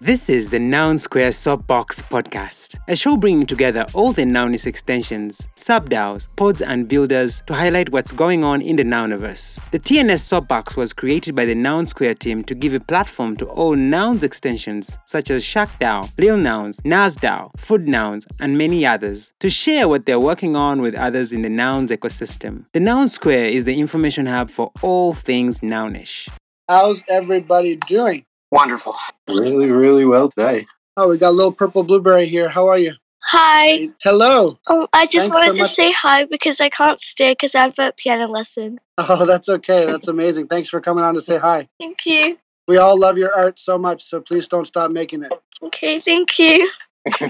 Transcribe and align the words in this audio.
This 0.00 0.28
is 0.28 0.50
the 0.50 0.58
Noun 0.58 0.98
Square 0.98 1.32
Soapbox 1.32 2.02
podcast, 2.02 2.74
a 2.88 2.96
show 2.96 3.16
bringing 3.16 3.46
together 3.46 3.86
all 3.94 4.12
the 4.12 4.24
Nounish 4.24 4.66
extensions, 4.66 5.40
subDAOs, 5.56 6.26
pods, 6.36 6.60
and 6.60 6.88
builders 6.88 7.42
to 7.46 7.54
highlight 7.54 7.90
what's 7.90 8.10
going 8.10 8.42
on 8.42 8.60
in 8.60 8.74
the 8.74 8.82
Nouniverse. 8.82 9.56
The 9.70 9.78
TNS 9.78 10.18
Soapbox 10.18 10.76
was 10.76 10.92
created 10.92 11.36
by 11.36 11.44
the 11.44 11.54
Noun 11.54 11.86
Square 11.86 12.16
team 12.16 12.42
to 12.42 12.56
give 12.56 12.74
a 12.74 12.80
platform 12.80 13.36
to 13.36 13.46
all 13.46 13.76
Nouns 13.76 14.24
extensions 14.24 14.90
such 15.06 15.30
as 15.30 15.44
SharkDAO, 15.44 16.10
Lil 16.18 16.38
Nouns, 16.38 16.76
GnarsDAO, 16.78 17.56
Food 17.60 17.86
Nouns, 17.88 18.26
and 18.40 18.58
many 18.58 18.84
others 18.84 19.32
to 19.38 19.48
share 19.48 19.88
what 19.88 20.06
they're 20.06 20.20
working 20.20 20.56
on 20.56 20.82
with 20.82 20.96
others 20.96 21.30
in 21.32 21.42
the 21.42 21.48
Nouns 21.48 21.92
ecosystem. 21.92 22.66
The 22.72 22.80
Noun 22.80 23.06
Square 23.06 23.46
is 23.46 23.64
the 23.64 23.78
information 23.78 24.26
hub 24.26 24.50
for 24.50 24.72
all 24.82 25.12
things 25.12 25.60
Nounish. 25.60 26.28
How's 26.68 27.02
everybody 27.08 27.76
doing? 27.76 28.24
Wonderful. 28.54 28.94
Really, 29.28 29.68
really 29.68 30.04
well 30.04 30.30
today. 30.30 30.64
Oh, 30.96 31.08
we 31.08 31.18
got 31.18 31.30
a 31.30 31.32
little 31.32 31.50
purple 31.50 31.82
blueberry 31.82 32.26
here. 32.26 32.48
How 32.48 32.68
are 32.68 32.78
you? 32.78 32.92
Hi. 33.24 33.88
Hello. 34.04 34.60
Um, 34.68 34.86
I 34.92 35.06
just 35.06 35.16
Thanks 35.16 35.34
wanted 35.34 35.46
so 35.46 35.52
to 35.54 35.60
much. 35.62 35.74
say 35.74 35.90
hi 35.90 36.24
because 36.26 36.60
I 36.60 36.68
can't 36.68 37.00
stay 37.00 37.32
because 37.32 37.56
I 37.56 37.62
have 37.62 37.78
a 37.80 37.92
piano 37.96 38.28
lesson. 38.28 38.78
Oh, 38.96 39.26
that's 39.26 39.48
okay. 39.48 39.86
That's 39.86 40.06
amazing. 40.06 40.46
Thanks 40.46 40.68
for 40.68 40.80
coming 40.80 41.02
on 41.02 41.14
to 41.14 41.20
say 41.20 41.36
hi. 41.36 41.68
Thank 41.80 42.06
you. 42.06 42.38
We 42.68 42.76
all 42.76 42.96
love 42.96 43.18
your 43.18 43.34
art 43.34 43.58
so 43.58 43.76
much, 43.76 44.04
so 44.04 44.20
please 44.20 44.46
don't 44.46 44.66
stop 44.66 44.92
making 44.92 45.24
it. 45.24 45.32
Okay, 45.60 45.98
thank 45.98 46.38
you. 46.38 46.70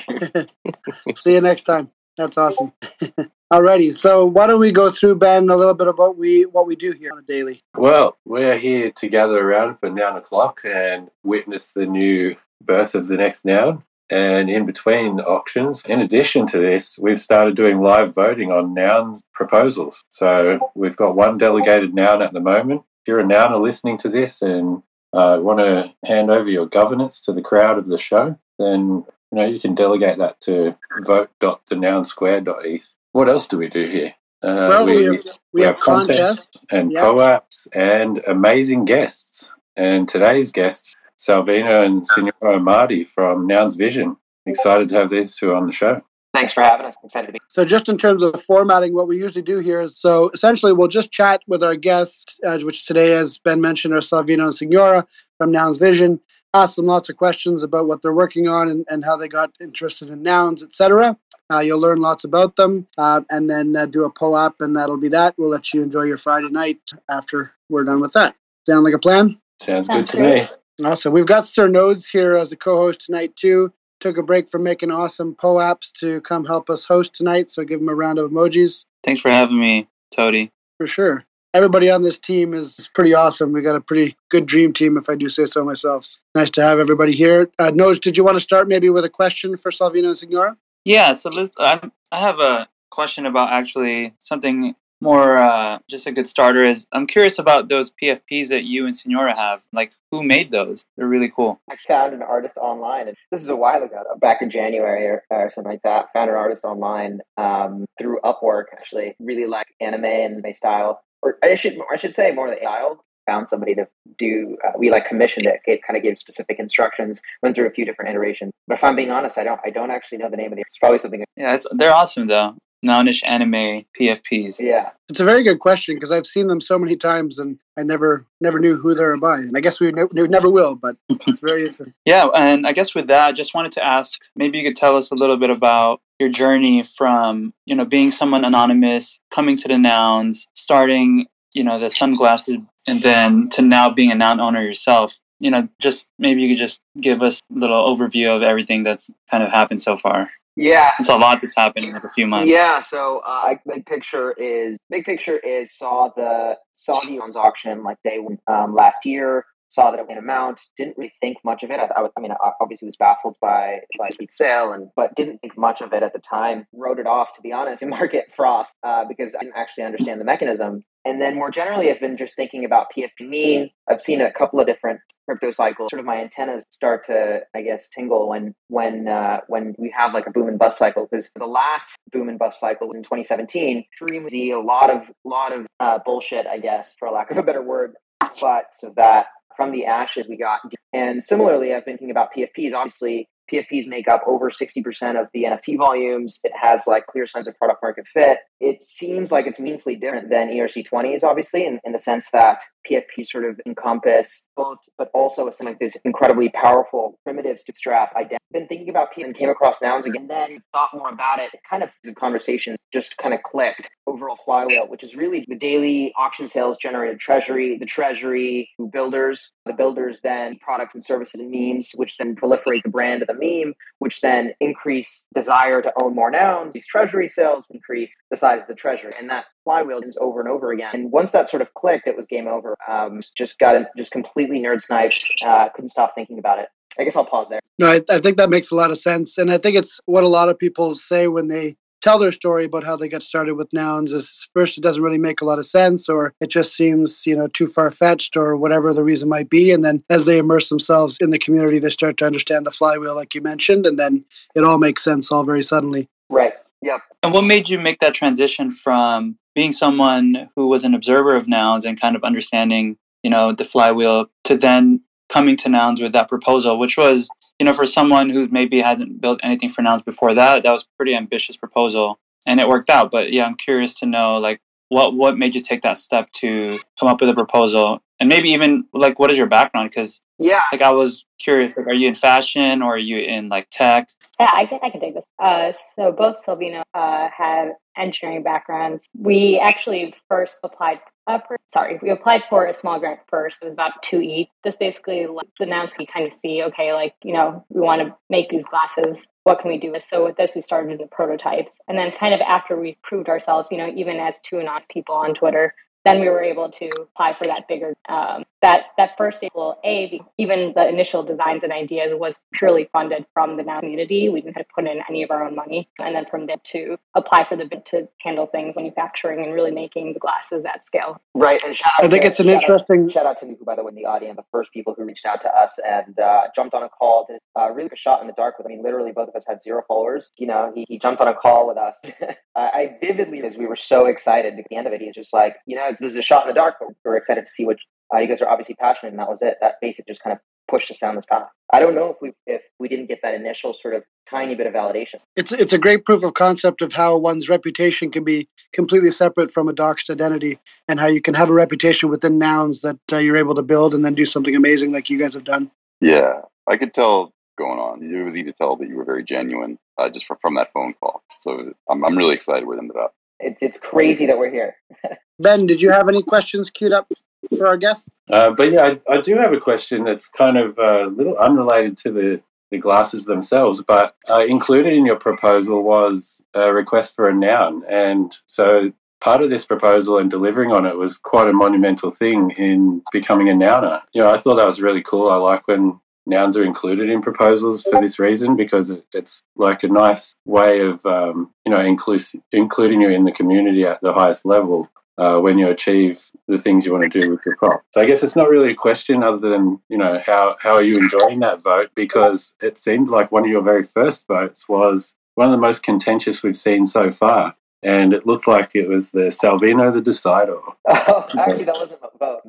See 1.16 1.32
you 1.32 1.40
next 1.40 1.62
time. 1.62 1.90
That's 2.16 2.38
awesome. 2.38 2.72
Alrighty, 3.52 3.92
so 3.92 4.24
why 4.24 4.46
don't 4.46 4.60
we 4.60 4.72
go 4.72 4.90
through 4.90 5.16
Ben 5.16 5.48
a 5.48 5.56
little 5.56 5.74
bit 5.74 5.86
about 5.86 6.16
we 6.16 6.42
what 6.44 6.66
we 6.66 6.76
do 6.76 6.92
here 6.92 7.12
on 7.12 7.18
a 7.18 7.22
daily? 7.22 7.60
Well, 7.76 8.16
we're 8.24 8.58
here 8.58 8.90
to 8.90 9.08
gather 9.08 9.38
around 9.38 9.78
for 9.78 9.90
noun 9.90 10.16
o'clock 10.16 10.60
and 10.64 11.10
witness 11.22 11.72
the 11.72 11.86
new 11.86 12.36
birth 12.62 12.94
of 12.94 13.06
the 13.06 13.16
next 13.16 13.44
noun. 13.44 13.84
And 14.10 14.50
in 14.50 14.66
between 14.66 15.20
auctions, 15.20 15.82
in 15.86 16.00
addition 16.00 16.46
to 16.48 16.58
this, 16.58 16.98
we've 16.98 17.20
started 17.20 17.56
doing 17.56 17.80
live 17.80 18.14
voting 18.14 18.52
on 18.52 18.74
nouns 18.74 19.22
proposals. 19.32 20.04
So 20.08 20.58
we've 20.74 20.96
got 20.96 21.16
one 21.16 21.38
delegated 21.38 21.94
noun 21.94 22.22
at 22.22 22.32
the 22.32 22.40
moment. 22.40 22.82
If 23.02 23.08
you're 23.08 23.20
a 23.20 23.24
nouner 23.24 23.60
listening 23.60 23.98
to 23.98 24.08
this 24.08 24.42
and 24.42 24.82
uh, 25.12 25.38
want 25.40 25.60
to 25.60 25.92
hand 26.04 26.30
over 26.30 26.48
your 26.48 26.66
governance 26.66 27.20
to 27.20 27.32
the 27.32 27.42
crowd 27.42 27.78
of 27.78 27.86
the 27.86 27.98
show, 27.98 28.38
then 28.58 29.04
you 29.34 29.40
know 29.40 29.46
you 29.48 29.58
can 29.58 29.74
delegate 29.74 30.18
that 30.18 30.40
to 30.42 30.76
vote.thenounsquare.eth. 31.02 32.94
What 33.12 33.28
else 33.28 33.46
do 33.48 33.58
we 33.58 33.68
do 33.68 33.88
here? 33.88 34.14
Uh, 34.42 34.66
well, 34.68 34.86
we, 34.86 35.04
have 35.04 35.20
we 35.52 35.62
have 35.62 35.80
contests. 35.80 36.64
and 36.70 36.92
Yeah. 36.92 37.00
co-ops 37.00 37.66
and 37.72 38.22
amazing 38.28 38.84
guests. 38.84 39.50
And 39.76 40.06
today's 40.08 40.52
guests, 40.52 40.94
Salvino 41.18 41.84
and 41.84 42.06
Signora 42.06 42.60
Marty 42.60 43.02
from 43.02 43.46
Nouns 43.46 43.74
Vision. 43.74 44.16
Excited 44.46 44.88
to 44.90 44.94
have 44.96 45.10
these 45.10 45.34
two 45.34 45.52
on 45.52 45.66
the 45.66 45.72
show. 45.72 46.00
Thanks 46.32 46.52
for 46.52 46.62
having 46.62 46.86
us. 46.86 46.94
Excited 47.02 47.28
to 47.28 47.32
be. 47.32 47.38
So, 47.48 47.64
just 47.64 47.88
in 47.88 47.96
terms 47.98 48.22
of 48.22 48.40
formatting, 48.42 48.94
what 48.94 49.08
we 49.08 49.16
usually 49.16 49.42
do 49.42 49.58
here 49.58 49.80
is 49.80 49.98
so 49.98 50.30
essentially 50.34 50.72
we'll 50.72 50.88
just 50.88 51.10
chat 51.10 51.42
with 51.48 51.64
our 51.64 51.74
guests, 51.76 52.36
uh, 52.44 52.58
which 52.60 52.86
today, 52.86 53.14
as 53.14 53.38
Ben 53.38 53.60
mentioned, 53.60 53.94
are 53.94 53.98
Salvino 53.98 54.44
and 54.44 54.54
Signora 54.54 55.06
from 55.38 55.50
Nouns 55.50 55.78
Vision. 55.78 56.20
Ask 56.54 56.76
them 56.76 56.86
lots 56.86 57.08
of 57.08 57.16
questions 57.16 57.64
about 57.64 57.88
what 57.88 58.00
they're 58.00 58.12
working 58.12 58.46
on 58.46 58.68
and, 58.68 58.86
and 58.88 59.04
how 59.04 59.16
they 59.16 59.26
got 59.26 59.50
interested 59.60 60.08
in 60.08 60.22
nouns, 60.22 60.62
etc. 60.62 61.18
Uh, 61.52 61.58
you'll 61.58 61.80
learn 61.80 62.00
lots 62.00 62.22
about 62.22 62.54
them, 62.54 62.86
uh, 62.96 63.22
and 63.28 63.50
then 63.50 63.74
uh, 63.74 63.86
do 63.86 64.04
a 64.04 64.10
POAP, 64.10 64.60
and 64.60 64.76
that'll 64.76 64.96
be 64.96 65.08
that. 65.08 65.34
We'll 65.36 65.50
let 65.50 65.74
you 65.74 65.82
enjoy 65.82 66.02
your 66.02 66.16
Friday 66.16 66.48
night 66.48 66.78
after 67.10 67.52
we're 67.68 67.82
done 67.82 68.00
with 68.00 68.12
that. 68.12 68.36
Sound 68.66 68.84
like 68.84 68.94
a 68.94 68.98
plan? 69.00 69.40
Sounds, 69.60 69.88
Sounds 69.88 70.10
good 70.10 70.16
to 70.16 70.22
me. 70.22 70.48
Awesome. 70.86 71.12
We've 71.12 71.26
got 71.26 71.46
Sir 71.46 71.68
Nodes 71.68 72.08
here 72.08 72.36
as 72.36 72.52
a 72.52 72.56
co-host 72.56 73.00
tonight 73.00 73.36
too. 73.36 73.72
Took 74.00 74.16
a 74.16 74.22
break 74.22 74.48
from 74.48 74.62
making 74.62 74.90
awesome 74.90 75.34
POAPs 75.34 75.92
to 76.00 76.20
come 76.20 76.44
help 76.44 76.70
us 76.70 76.84
host 76.84 77.14
tonight, 77.14 77.50
so 77.50 77.64
give 77.64 77.80
him 77.80 77.88
a 77.88 77.94
round 77.94 78.18
of 78.18 78.30
emojis. 78.30 78.84
Thanks 79.02 79.20
for 79.20 79.30
having 79.30 79.60
me, 79.60 79.88
Toady. 80.14 80.52
For 80.78 80.86
sure. 80.86 81.24
Everybody 81.54 81.88
on 81.88 82.02
this 82.02 82.18
team 82.18 82.52
is 82.52 82.90
pretty 82.94 83.14
awesome. 83.14 83.52
We 83.52 83.62
got 83.62 83.76
a 83.76 83.80
pretty 83.80 84.16
good 84.28 84.44
dream 84.44 84.72
team, 84.72 84.96
if 84.96 85.08
I 85.08 85.14
do 85.14 85.28
say 85.28 85.44
so 85.44 85.64
myself. 85.64 86.16
Nice 86.34 86.50
to 86.50 86.62
have 86.62 86.80
everybody 86.80 87.12
here. 87.12 87.48
Uh, 87.60 87.70
Noj, 87.70 88.00
did 88.00 88.16
you 88.16 88.24
want 88.24 88.34
to 88.34 88.40
start 88.40 88.66
maybe 88.66 88.90
with 88.90 89.04
a 89.04 89.08
question 89.08 89.56
for 89.56 89.70
Salvino 89.70 90.08
and 90.08 90.18
Signora? 90.18 90.56
Yeah, 90.84 91.12
so 91.12 91.30
let's, 91.30 91.54
I, 91.56 91.80
I 92.10 92.18
have 92.18 92.40
a 92.40 92.68
question 92.90 93.24
about 93.24 93.50
actually 93.50 94.14
something 94.18 94.74
more, 95.00 95.36
uh, 95.36 95.78
just 95.88 96.06
a 96.06 96.12
good 96.12 96.26
starter 96.26 96.64
is 96.64 96.86
I'm 96.90 97.06
curious 97.06 97.38
about 97.38 97.68
those 97.68 97.92
PFPs 98.02 98.48
that 98.48 98.64
you 98.64 98.86
and 98.86 98.96
Signora 98.96 99.36
have. 99.36 99.64
Like, 99.72 99.92
who 100.10 100.24
made 100.24 100.50
those? 100.50 100.84
They're 100.96 101.06
really 101.06 101.28
cool. 101.28 101.60
I 101.70 101.76
found 101.86 102.14
an 102.14 102.22
artist 102.22 102.56
online, 102.56 103.08
and 103.08 103.16
this 103.30 103.42
is 103.42 103.48
a 103.48 103.56
while 103.56 103.82
ago, 103.82 104.02
back 104.20 104.42
in 104.42 104.50
January 104.50 105.06
or, 105.06 105.22
or 105.30 105.50
something 105.50 105.70
like 105.70 105.82
that. 105.82 106.06
Found 106.14 106.30
an 106.30 106.36
artist 106.36 106.64
online 106.64 107.20
um, 107.36 107.84
through 107.98 108.18
Upwork. 108.24 108.64
Actually, 108.72 109.14
really 109.20 109.46
like 109.46 109.66
anime 109.80 110.04
and 110.04 110.42
my 110.42 110.52
style, 110.52 111.02
or 111.24 111.38
I 111.42 111.54
should 111.54 111.78
I 111.92 111.96
should 111.96 112.14
say 112.14 112.32
more 112.32 112.48
the 112.48 112.56
style. 112.60 113.04
Found 113.26 113.48
somebody 113.48 113.74
to 113.76 113.88
do. 114.18 114.58
Uh, 114.62 114.72
we 114.78 114.90
like 114.90 115.06
commissioned 115.06 115.46
it. 115.46 115.60
It 115.64 115.80
kind 115.86 115.96
of 115.96 116.02
gave 116.02 116.18
specific 116.18 116.58
instructions. 116.58 117.22
Went 117.42 117.54
through 117.54 117.66
a 117.66 117.70
few 117.70 117.86
different 117.86 118.10
iterations. 118.10 118.52
But 118.68 118.74
if 118.74 118.84
I'm 118.84 118.94
being 118.94 119.10
honest, 119.10 119.38
I 119.38 119.44
don't. 119.44 119.58
I 119.64 119.70
don't 119.70 119.90
actually 119.90 120.18
know 120.18 120.28
the 120.28 120.36
name 120.36 120.52
of 120.52 120.58
it 120.58 120.64
It's 120.66 120.76
probably 120.76 120.98
something. 120.98 121.24
Yeah, 121.34 121.54
it's, 121.54 121.66
they're 121.72 121.94
awesome 121.94 122.26
though. 122.26 122.54
Nounish 122.84 123.22
anime 123.26 123.86
PFPs. 123.98 124.60
Yeah. 124.60 124.90
It's 125.08 125.20
a 125.20 125.24
very 125.24 125.42
good 125.42 125.58
question 125.58 125.94
because 125.94 126.10
I've 126.10 126.26
seen 126.26 126.48
them 126.48 126.60
so 126.60 126.78
many 126.78 126.96
times 126.96 127.38
and 127.38 127.58
I 127.78 127.82
never 127.82 128.26
never 128.42 128.60
knew 128.60 128.76
who 128.76 128.94
they 128.94 129.02
were 129.02 129.16
by. 129.16 129.38
And 129.38 129.56
I 129.56 129.60
guess 129.60 129.80
we 129.80 129.90
ne- 129.90 130.04
we 130.12 130.28
never 130.28 130.50
will, 130.50 130.74
but 130.74 130.96
it's 131.08 131.40
very 131.40 131.62
interesting. 131.62 131.94
Yeah, 132.04 132.26
and 132.34 132.66
I 132.66 132.72
guess 132.72 132.94
with 132.94 133.06
that, 133.06 133.28
I 133.28 133.32
just 133.32 133.54
wanted 133.54 133.72
to 133.72 133.84
ask 133.84 134.20
maybe 134.36 134.58
you 134.58 134.64
could 134.64 134.76
tell 134.76 134.96
us 134.96 135.10
a 135.10 135.14
little 135.14 135.38
bit 135.38 135.50
about 135.50 136.00
your 136.18 136.28
journey 136.28 136.82
from, 136.82 137.52
you 137.66 137.74
know, 137.74 137.84
being 137.84 138.10
someone 138.10 138.44
anonymous, 138.44 139.18
coming 139.30 139.56
to 139.56 139.68
the 139.68 139.78
nouns, 139.78 140.46
starting, 140.54 141.26
you 141.52 141.64
know, 141.64 141.78
the 141.78 141.90
sunglasses, 141.90 142.58
and 142.86 143.02
then 143.02 143.48
to 143.50 143.62
now 143.62 143.90
being 143.90 144.10
a 144.10 144.14
noun 144.14 144.40
owner 144.40 144.62
yourself. 144.62 145.18
You 145.40 145.50
know, 145.50 145.68
just 145.80 146.06
maybe 146.18 146.42
you 146.42 146.48
could 146.48 146.58
just 146.58 146.80
give 147.00 147.22
us 147.22 147.40
a 147.54 147.58
little 147.58 147.94
overview 147.94 148.34
of 148.34 148.42
everything 148.42 148.82
that's 148.82 149.10
kind 149.30 149.42
of 149.42 149.50
happened 149.50 149.82
so 149.82 149.96
far. 149.96 150.30
Yeah. 150.56 150.92
It's 150.98 151.08
a 151.08 151.16
lot 151.16 151.40
that's 151.40 151.54
happened 151.56 151.86
in 151.86 151.92
like 151.92 152.04
a 152.04 152.10
few 152.10 152.26
months. 152.26 152.50
Yeah, 152.50 152.78
so 152.78 153.22
uh, 153.26 153.54
big 153.66 153.86
picture 153.86 154.32
is 154.32 154.76
big 154.88 155.04
picture 155.04 155.38
is 155.38 155.76
saw 155.76 156.10
the 156.14 156.56
saw 156.72 157.00
the 157.04 157.16
nouns 157.16 157.34
auction 157.34 157.82
like 157.82 157.98
day 158.04 158.18
um, 158.46 158.74
last 158.74 159.04
year. 159.04 159.46
Saw 159.74 159.90
that 159.90 159.98
it 159.98 160.06
went 160.06 160.20
amount. 160.20 160.60
Didn't 160.76 160.96
really 160.96 161.12
think 161.20 161.38
much 161.44 161.64
of 161.64 161.70
it. 161.72 161.80
I, 161.80 161.88
I, 162.00 162.08
I 162.16 162.20
mean, 162.20 162.30
I 162.30 162.50
obviously 162.60 162.86
was 162.86 162.94
baffled 162.94 163.36
by 163.40 163.80
by 163.98 164.08
peak 164.16 164.30
sale, 164.30 164.72
and 164.72 164.90
but 164.94 165.16
didn't 165.16 165.38
think 165.38 165.58
much 165.58 165.80
of 165.80 165.92
it 165.92 166.04
at 166.04 166.12
the 166.12 166.20
time. 166.20 166.68
Wrote 166.72 167.00
it 167.00 167.08
off, 167.08 167.32
to 167.32 167.40
be 167.40 167.52
honest, 167.52 167.82
in 167.82 167.90
market 168.00 168.32
froth 168.34 168.68
uh, 168.84 169.04
because 169.08 169.34
I 169.34 169.40
didn't 169.40 169.56
actually 169.56 169.82
understand 169.82 170.20
the 170.20 170.24
mechanism. 170.24 170.84
And 171.04 171.20
then 171.20 171.34
more 171.34 171.50
generally, 171.50 171.90
I've 171.90 172.00
been 172.00 172.16
just 172.16 172.36
thinking 172.36 172.64
about 172.64 172.86
PFP 172.96 173.28
mean. 173.28 173.70
I've 173.90 174.00
seen 174.00 174.20
a 174.20 174.32
couple 174.32 174.60
of 174.60 174.66
different 174.66 175.00
crypto 175.26 175.50
cycles. 175.50 175.90
Sort 175.90 176.00
of 176.00 176.06
my 176.06 176.18
antennas 176.18 176.64
start 176.70 177.04
to, 177.06 177.40
I 177.52 177.62
guess, 177.62 177.88
tingle 177.88 178.28
when 178.28 178.54
when 178.68 179.08
uh, 179.08 179.40
when 179.48 179.74
we 179.76 179.92
have 179.96 180.14
like 180.14 180.28
a 180.28 180.30
boom 180.30 180.46
and 180.46 180.58
bust 180.58 180.78
cycle. 180.78 181.08
Because 181.10 181.30
the 181.34 181.46
last 181.46 181.96
boom 182.12 182.28
and 182.28 182.38
bust 182.38 182.60
cycle 182.60 182.86
was 182.86 182.96
in 182.96 183.02
2017. 183.02 183.84
Extremely 183.90 184.52
a 184.52 184.60
lot 184.60 184.88
of 184.88 185.10
lot 185.24 185.52
of 185.52 185.66
uh, 185.80 185.98
bullshit, 186.04 186.46
I 186.46 186.58
guess, 186.58 186.94
for 186.98 187.10
lack 187.10 187.32
of 187.32 187.38
a 187.38 187.42
better 187.42 187.62
word. 187.62 187.94
But 188.40 188.66
so 188.72 188.92
that 188.96 189.26
from 189.56 189.72
the 189.72 189.86
ashes 189.86 190.26
we 190.28 190.36
got. 190.36 190.60
And 190.92 191.22
similarly, 191.22 191.74
I've 191.74 191.84
been 191.84 191.98
thinking 191.98 192.10
about 192.10 192.34
PFPs. 192.34 192.74
Obviously, 192.74 193.28
PFPs 193.52 193.86
make 193.86 194.08
up 194.08 194.22
over 194.26 194.50
60% 194.50 195.20
of 195.20 195.28
the 195.32 195.44
NFT 195.44 195.76
volumes. 195.76 196.40
It 196.44 196.52
has 196.60 196.86
like 196.86 197.06
clear 197.06 197.26
signs 197.26 197.48
of 197.48 197.56
product 197.56 197.82
market 197.82 198.06
fit. 198.06 198.38
It 198.60 198.82
seems 198.82 199.30
like 199.30 199.46
it's 199.46 199.58
meaningfully 199.58 199.96
different 199.96 200.30
than 200.30 200.50
E 200.50 200.58
ERC20s, 200.58 201.22
obviously, 201.22 201.66
in, 201.66 201.80
in 201.84 201.92
the 201.92 201.98
sense 201.98 202.30
that 202.30 202.60
PFPs 202.88 203.26
sort 203.26 203.44
of 203.44 203.60
encompass 203.66 204.44
both, 204.56 204.78
but 204.96 205.10
also 205.14 205.50
some 205.50 205.66
like 205.66 205.78
these 205.78 205.96
incredibly 206.04 206.50
powerful 206.50 207.18
primitives 207.24 207.64
to 207.64 207.72
strap 207.74 208.14
identity. 208.14 208.36
I've 208.36 208.60
been 208.60 208.68
thinking 208.68 208.90
about 208.90 209.12
PFP 209.12 209.24
and 209.24 209.34
came 209.34 209.48
across 209.48 209.80
nouns 209.82 210.06
again, 210.06 210.28
then 210.28 210.62
thought 210.72 210.90
more 210.94 211.10
about 211.10 211.38
it. 211.38 211.50
It 211.52 211.60
kind 211.68 211.82
of 211.82 211.90
the 212.02 212.14
conversation 212.14 212.76
just 212.92 213.16
kind 213.16 213.34
of 213.34 213.42
clicked 213.42 213.90
overall 214.06 214.36
flywheel, 214.36 214.88
which 214.88 215.02
is 215.02 215.14
really 215.14 215.44
the 215.48 215.56
daily 215.56 216.12
auction 216.16 216.46
sales 216.46 216.76
generated 216.76 217.18
treasury, 217.18 217.76
the 217.78 217.86
treasury 217.86 218.68
builders, 218.92 219.50
the 219.66 219.72
builders 219.72 220.20
then 220.22 220.58
products 220.60 220.94
and 220.94 221.02
services 221.02 221.40
and 221.40 221.50
memes, 221.50 221.92
which 221.96 222.16
then 222.18 222.36
proliferate 222.36 222.82
the 222.82 222.90
brand 222.90 223.22
of 223.22 223.28
the 223.28 223.33
meme, 223.38 223.74
which 223.98 224.20
then 224.20 224.52
increase 224.60 225.24
desire 225.34 225.82
to 225.82 225.92
own 226.02 226.14
more 226.14 226.30
nouns. 226.30 226.74
These 226.74 226.86
treasury 226.86 227.28
sales 227.28 227.66
increase 227.70 228.14
the 228.30 228.36
size 228.36 228.62
of 228.62 228.68
the 228.68 228.74
treasury, 228.74 229.14
and 229.18 229.28
that 229.30 229.46
flywheel 229.64 230.00
is 230.02 230.16
over 230.20 230.40
and 230.40 230.48
over 230.48 230.72
again. 230.72 230.90
And 230.92 231.12
once 231.12 231.32
that 231.32 231.48
sort 231.48 231.62
of 231.62 231.74
clicked, 231.74 232.06
it 232.06 232.16
was 232.16 232.26
game 232.26 232.48
over. 232.48 232.76
Um, 232.88 233.20
just 233.36 233.58
got 233.58 233.86
just 233.96 234.10
completely 234.10 234.60
nerd 234.60 234.80
sniped. 234.80 235.24
Uh, 235.44 235.68
couldn't 235.74 235.88
stop 235.88 236.14
thinking 236.14 236.38
about 236.38 236.58
it. 236.58 236.68
I 236.98 237.04
guess 237.04 237.16
I'll 237.16 237.24
pause 237.24 237.48
there. 237.48 237.60
No, 237.78 237.88
I, 237.88 238.00
I 238.08 238.20
think 238.20 238.36
that 238.38 238.50
makes 238.50 238.70
a 238.70 238.76
lot 238.76 238.90
of 238.90 238.98
sense, 238.98 239.36
and 239.36 239.50
I 239.50 239.58
think 239.58 239.76
it's 239.76 240.00
what 240.06 240.22
a 240.24 240.28
lot 240.28 240.48
of 240.48 240.58
people 240.58 240.94
say 240.94 241.26
when 241.26 241.48
they 241.48 241.76
tell 242.04 242.18
their 242.18 242.32
story 242.32 242.64
about 242.66 242.84
how 242.84 242.96
they 242.96 243.08
got 243.08 243.22
started 243.22 243.54
with 243.54 243.72
nouns 243.72 244.12
is 244.12 244.48
first 244.52 244.78
it 244.78 244.82
doesn't 244.82 245.02
really 245.02 245.18
make 245.18 245.40
a 245.40 245.44
lot 245.44 245.58
of 245.58 245.66
sense 245.66 246.08
or 246.08 246.34
it 246.40 246.50
just 246.50 246.76
seems 246.76 247.26
you 247.26 247.34
know 247.34 247.48
too 247.48 247.66
far 247.66 247.90
fetched 247.90 248.36
or 248.36 248.56
whatever 248.56 248.92
the 248.92 249.02
reason 249.02 249.28
might 249.28 249.48
be 249.48 249.72
and 249.72 249.84
then 249.84 250.04
as 250.10 250.26
they 250.26 250.38
immerse 250.38 250.68
themselves 250.68 251.16
in 251.20 251.30
the 251.30 251.38
community 251.38 251.78
they 251.78 251.90
start 251.90 252.16
to 252.18 252.26
understand 252.26 252.66
the 252.66 252.70
flywheel 252.70 253.14
like 253.14 253.34
you 253.34 253.40
mentioned 253.40 253.86
and 253.86 253.98
then 253.98 254.24
it 254.54 254.62
all 254.62 254.78
makes 254.78 255.02
sense 255.02 255.32
all 255.32 255.44
very 255.44 255.62
suddenly 255.62 256.08
Right. 256.30 256.54
Yep. 256.82 257.00
And 257.22 257.32
what 257.32 257.44
made 257.44 257.68
you 257.68 257.78
make 257.78 258.00
that 258.00 258.14
transition 258.14 258.70
from 258.70 259.38
being 259.54 259.72
someone 259.72 260.50
who 260.56 260.68
was 260.68 260.84
an 260.84 260.94
observer 260.94 261.36
of 261.36 261.48
nouns 261.48 261.84
and 261.84 262.00
kind 262.00 262.16
of 262.16 262.24
understanding, 262.24 262.96
you 263.22 263.30
know, 263.30 263.52
the 263.52 263.64
flywheel 263.64 264.26
to 264.44 264.56
then 264.56 265.00
coming 265.28 265.56
to 265.56 265.68
nouns 265.68 266.00
with 266.00 266.12
that 266.12 266.28
proposal, 266.28 266.78
which 266.78 266.96
was, 266.96 267.28
you 267.58 267.66
know, 267.66 267.72
for 267.72 267.86
someone 267.86 268.30
who 268.30 268.48
maybe 268.48 268.80
hadn't 268.80 269.20
built 269.20 269.40
anything 269.42 269.68
for 269.70 269.82
nouns 269.82 270.02
before 270.02 270.34
that, 270.34 270.62
that 270.62 270.70
was 270.72 270.82
a 270.82 270.96
pretty 270.96 271.14
ambitious 271.14 271.56
proposal 271.56 272.18
and 272.46 272.60
it 272.60 272.68
worked 272.68 272.90
out. 272.90 273.10
But 273.10 273.32
yeah, 273.32 273.46
I'm 273.46 273.54
curious 273.54 273.94
to 273.94 274.06
know 274.06 274.38
like 274.38 274.60
what 274.88 275.14
what 275.14 275.38
made 275.38 275.54
you 275.54 275.60
take 275.60 275.82
that 275.82 275.98
step 275.98 276.30
to 276.32 276.78
come 276.98 277.08
up 277.08 277.20
with 277.20 277.30
a 277.30 277.34
proposal 277.34 278.00
and 278.20 278.28
maybe 278.28 278.50
even 278.50 278.84
like 278.92 279.18
what 279.18 279.30
is 279.30 279.36
your 279.36 279.46
background 279.46 279.90
because 279.90 280.20
Yeah. 280.38 280.60
like 280.70 280.82
i 280.82 280.92
was 280.92 281.24
curious 281.40 281.76
like 281.76 281.86
are 281.86 281.94
you 281.94 282.06
in 282.06 282.14
fashion 282.14 282.82
or 282.82 282.94
are 282.94 282.98
you 282.98 283.18
in 283.18 283.48
like 283.48 283.68
tech 283.70 284.08
Yeah, 284.38 284.50
I 284.52 284.66
can 284.66 284.78
I 284.82 284.90
can 284.90 285.00
take 285.00 285.14
this. 285.14 285.24
Uh, 285.38 285.72
so 285.96 286.12
both 286.12 286.36
Salvino 286.44 286.82
uh, 286.92 287.28
have 287.36 287.68
engineering 287.96 288.42
backgrounds. 288.42 289.06
We 289.16 289.60
actually 289.62 290.14
first 290.28 290.58
applied. 290.62 290.98
Uh, 291.26 291.38
for, 291.46 291.56
sorry, 291.66 291.98
we 292.02 292.10
applied 292.10 292.42
for 292.50 292.66
a 292.66 292.74
small 292.74 292.98
grant 292.98 293.20
first. 293.28 293.62
It 293.62 293.64
was 293.64 293.72
about 293.72 294.02
two 294.02 294.20
E. 294.20 294.50
This 294.62 294.76
basically 294.76 295.26
nouns 295.60 295.92
we 295.98 296.04
kind 296.04 296.26
of 296.26 296.34
see. 296.34 296.62
Okay, 296.62 296.92
like 296.92 297.14
you 297.22 297.32
know, 297.32 297.64
we 297.70 297.80
want 297.80 298.02
to 298.02 298.14
make 298.28 298.50
these 298.50 298.64
glasses. 298.66 299.26
What 299.44 299.60
can 299.60 299.70
we 299.70 299.78
do? 299.78 299.94
So 300.06 300.24
with 300.24 300.36
this, 300.36 300.52
we 300.54 300.60
started 300.60 301.00
the 301.00 301.06
prototypes, 301.06 301.74
and 301.88 301.96
then 301.96 302.12
kind 302.12 302.34
of 302.34 302.40
after 302.42 302.78
we 302.78 302.94
proved 303.02 303.28
ourselves, 303.30 303.68
you 303.70 303.78
know, 303.78 303.90
even 303.94 304.18
as 304.18 304.38
two 304.40 304.58
anonymous 304.58 304.86
people 304.90 305.14
on 305.14 305.34
Twitter, 305.34 305.74
then 306.04 306.20
we 306.20 306.28
were 306.28 306.42
able 306.42 306.70
to 306.70 306.90
apply 307.00 307.34
for 307.34 307.46
that 307.46 307.66
bigger 307.68 307.94
um, 308.08 308.44
that 308.62 308.86
that 308.96 309.10
first 309.16 309.42
April 309.42 309.78
A. 309.84 310.20
Even 310.38 310.72
the 310.74 310.88
initial 310.88 311.22
designs 311.22 311.62
and 311.62 311.72
ideas 311.72 312.12
was 312.14 312.40
purely 312.52 312.88
funded 312.92 313.26
from 313.32 313.56
the 313.56 313.62
now 313.62 313.80
community. 313.80 314.28
We 314.28 314.40
didn't 314.40 314.56
have 314.56 314.66
to 314.66 314.72
put 314.74 314.86
in 314.86 315.00
any 315.08 315.22
of 315.22 315.30
our 315.30 315.44
own 315.44 315.54
money, 315.54 315.88
and 315.98 316.14
then 316.14 316.24
from 316.30 316.46
there 316.46 316.56
to 316.72 316.96
apply 317.14 317.46
for 317.48 317.56
the 317.56 317.66
bid 317.66 317.84
to 317.86 318.08
handle 318.20 318.46
things, 318.46 318.76
manufacturing, 318.76 319.44
and 319.44 319.52
really 319.52 319.70
making 319.70 320.14
the 320.14 320.18
glasses 320.18 320.64
at 320.64 320.84
scale. 320.84 321.20
Right. 321.34 321.62
And 321.62 321.76
shout 321.76 321.92
out 321.98 322.04
i 322.06 322.08
think 322.08 322.22
to, 322.22 322.28
it's 322.28 322.40
an 322.40 322.46
shout 322.46 322.56
out- 322.56 322.62
interesting 322.62 323.08
Shout 323.10 323.26
out 323.26 323.36
to 323.38 323.46
Niku, 323.46 323.64
by 323.64 323.76
the 323.76 323.84
way, 323.84 323.90
in 323.90 323.94
the 323.94 324.06
audience, 324.06 324.36
the 324.36 324.44
first 324.50 324.72
people 324.72 324.94
who 324.96 325.04
reached 325.04 325.26
out 325.26 325.40
to 325.42 325.48
us 325.48 325.78
and 325.86 326.18
uh, 326.18 326.48
jumped 326.54 326.74
on 326.74 326.82
a 326.82 326.88
call 326.88 327.26
to 327.26 327.38
uh, 327.60 327.70
really 327.70 327.90
a 327.92 327.96
shot 327.96 328.20
in 328.20 328.26
the 328.26 328.32
dark. 328.32 328.58
With, 328.58 328.66
I 328.66 328.68
mean, 328.68 328.82
literally, 328.82 329.12
both 329.12 329.28
of 329.28 329.34
us 329.34 329.44
had 329.46 329.62
zero 329.62 329.82
followers. 329.86 330.32
You 330.38 330.46
know, 330.46 330.72
he, 330.74 330.84
he 330.88 330.98
jumped 330.98 331.20
on 331.20 331.28
a 331.28 331.34
call 331.34 331.68
with 331.68 331.76
us. 331.76 332.00
uh, 332.22 332.34
I 332.56 332.96
vividly, 333.00 333.42
as 333.42 333.56
we 333.56 333.66
were 333.66 333.76
so 333.76 334.06
excited 334.06 334.58
at 334.58 334.64
the 334.68 334.76
end 334.76 334.86
of 334.86 334.92
it, 334.92 335.00
he's 335.00 335.14
just 335.14 335.32
like, 335.32 335.56
you 335.66 335.76
know, 335.76 335.93
this 335.98 336.12
is 336.12 336.16
a 336.16 336.22
shot 336.22 336.42
in 336.42 336.48
the 336.48 336.54
dark, 336.54 336.76
but 336.80 336.88
we're 337.04 337.16
excited 337.16 337.44
to 337.44 337.50
see 337.50 337.64
what 337.64 337.78
uh, 338.14 338.18
you 338.18 338.28
guys 338.28 338.40
are 338.42 338.48
obviously 338.48 338.74
passionate, 338.74 339.10
and 339.10 339.18
that 339.18 339.28
was 339.28 339.42
it. 339.42 339.56
That 339.60 339.74
basically 339.80 340.12
just 340.12 340.22
kind 340.22 340.34
of 340.34 340.40
pushed 340.70 340.90
us 340.90 340.98
down 340.98 341.14
this 341.14 341.26
path. 341.26 341.48
I 341.72 341.80
don't 341.80 341.94
know 341.94 342.10
if 342.10 342.16
we 342.22 342.32
if 342.46 342.62
we 342.78 342.88
didn't 342.88 343.06
get 343.06 343.20
that 343.22 343.34
initial 343.34 343.74
sort 343.74 343.94
of 343.94 344.02
tiny 344.26 344.54
bit 344.54 344.66
of 344.66 344.72
validation. 344.72 345.16
it's 345.36 345.52
it's 345.52 345.72
a 345.72 345.78
great 345.78 346.04
proof 346.04 346.22
of 346.22 346.34
concept 346.34 346.80
of 346.80 346.92
how 346.92 347.16
one's 347.16 347.48
reputation 347.48 348.10
can 348.10 348.24
be 348.24 348.48
completely 348.72 349.10
separate 349.10 349.52
from 349.52 349.68
a 349.68 349.72
doxed 349.72 350.10
identity 350.10 350.58
and 350.88 351.00
how 351.00 351.06
you 351.06 351.20
can 351.20 351.34
have 351.34 351.50
a 351.50 351.52
reputation 351.52 352.08
within 352.08 352.38
nouns 352.38 352.80
that 352.80 352.98
uh, 353.12 353.18
you're 353.18 353.36
able 353.36 353.54
to 353.54 353.62
build 353.62 353.94
and 353.94 354.04
then 354.04 354.14
do 354.14 354.24
something 354.24 354.56
amazing 354.56 354.92
like 354.92 355.10
you 355.10 355.18
guys 355.18 355.34
have 355.34 355.44
done 355.44 355.70
Yeah, 356.00 356.40
I 356.66 356.76
could 356.76 356.94
tell 356.94 357.32
going 357.56 357.78
on. 357.78 358.02
It 358.02 358.24
was 358.24 358.36
easy 358.36 358.44
to 358.44 358.52
tell 358.52 358.76
that 358.76 358.88
you 358.88 358.96
were 358.96 359.04
very 359.04 359.24
genuine 359.24 359.78
uh, 359.98 360.08
just 360.10 360.26
from, 360.26 360.38
from 360.40 360.54
that 360.54 360.72
phone 360.72 360.94
call. 360.94 361.22
So 361.40 361.72
I'm, 361.88 362.04
I'm 362.04 362.16
really 362.16 362.34
excited 362.34 362.66
where 362.66 362.76
it 362.76 362.80
ended 362.80 362.96
up. 362.96 363.14
It, 363.40 363.56
it's 363.60 363.78
crazy 363.78 364.26
that 364.26 364.38
we're 364.38 364.50
here. 364.50 364.76
ben 365.38 365.66
did 365.66 365.82
you 365.82 365.90
have 365.90 366.08
any 366.08 366.22
questions 366.22 366.70
queued 366.70 366.92
up 366.92 367.08
for 367.56 367.66
our 367.66 367.76
guest 367.76 368.08
Uh, 368.30 368.50
but 368.50 368.72
yeah, 368.72 368.94
I, 369.08 369.14
I 369.14 369.20
do 369.20 369.36
have 369.36 369.52
a 369.52 369.60
question 369.60 370.04
that's 370.04 370.28
kind 370.28 370.56
of 370.56 370.78
uh, 370.78 371.08
a 371.08 371.10
little 371.10 371.36
unrelated 371.36 371.98
to 371.98 372.12
the, 372.12 372.40
the 372.70 372.78
glasses 372.78 373.24
themselves, 373.24 373.82
but 373.82 374.16
uh, 374.30 374.44
included 374.44 374.92
in 374.92 375.04
your 375.04 375.16
proposal 375.16 375.82
was 375.82 376.40
a 376.54 376.72
request 376.72 377.14
for 377.14 377.28
a 377.28 377.34
noun. 377.34 377.82
And 377.88 378.34
so 378.46 378.92
part 379.20 379.42
of 379.42 379.50
this 379.50 379.64
proposal 379.64 380.18
and 380.18 380.30
delivering 380.30 380.70
on 380.70 380.86
it 380.86 380.96
was 380.96 381.18
quite 381.18 381.48
a 381.48 381.52
monumental 381.52 382.10
thing 382.10 382.50
in 382.52 383.02
becoming 383.12 383.48
a 383.48 383.52
nouner. 383.54 384.02
You 384.12 384.22
know, 384.22 384.30
I 384.30 384.38
thought 384.38 384.56
that 384.56 384.66
was 384.66 384.80
really 384.80 385.02
cool. 385.02 385.30
I 385.30 385.36
like 385.36 385.66
when 385.66 385.98
nouns 386.26 386.56
are 386.56 386.64
included 386.64 387.10
in 387.10 387.22
proposals 387.22 387.82
for 387.82 388.00
this 388.00 388.18
reason 388.18 388.56
because 388.56 388.90
it's 389.12 389.42
like 389.56 389.82
a 389.82 389.88
nice 389.88 390.34
way 390.44 390.80
of, 390.80 391.04
um, 391.06 391.50
you 391.64 391.70
know, 391.70 391.78
inclus- 391.78 392.40
including 392.52 393.00
you 393.00 393.10
in 393.10 393.24
the 393.24 393.32
community 393.32 393.84
at 393.84 394.00
the 394.00 394.12
highest 394.12 394.44
level 394.44 394.88
uh, 395.18 395.38
when 395.38 395.58
you 395.58 395.68
achieve 395.68 396.30
the 396.48 396.58
things 396.58 396.84
you 396.84 396.92
want 396.92 397.10
to 397.10 397.20
do 397.20 397.30
with 397.30 397.40
your 397.46 397.56
prop. 397.56 397.82
So 397.92 398.00
I 398.00 398.06
guess 398.06 398.22
it's 398.22 398.36
not 398.36 398.48
really 398.48 398.72
a 398.72 398.74
question 398.74 399.22
other 399.22 399.48
than, 399.48 399.80
you 399.88 399.98
know, 399.98 400.20
how, 400.24 400.56
how 400.58 400.74
are 400.74 400.82
you 400.82 400.96
enjoying 400.96 401.40
that 401.40 401.62
vote? 401.62 401.90
Because 401.94 402.52
it 402.60 402.78
seemed 402.78 403.08
like 403.08 403.30
one 403.30 403.44
of 403.44 403.50
your 403.50 403.62
very 403.62 403.84
first 403.84 404.26
votes 404.26 404.68
was 404.68 405.12
one 405.34 405.46
of 405.46 405.52
the 405.52 405.58
most 405.58 405.82
contentious 405.82 406.42
we've 406.42 406.56
seen 406.56 406.86
so 406.86 407.12
far. 407.12 407.54
And 407.82 408.14
it 408.14 408.26
looked 408.26 408.48
like 408.48 408.70
it 408.74 408.88
was 408.88 409.10
the 409.10 409.30
Salvino 409.30 409.92
the 409.92 410.00
Decider. 410.00 410.58
Oh, 411.06 411.26
actually, 411.38 411.64
that 411.64 411.76
wasn't 411.76 412.00
a 412.02 412.18
vote. 412.18 412.40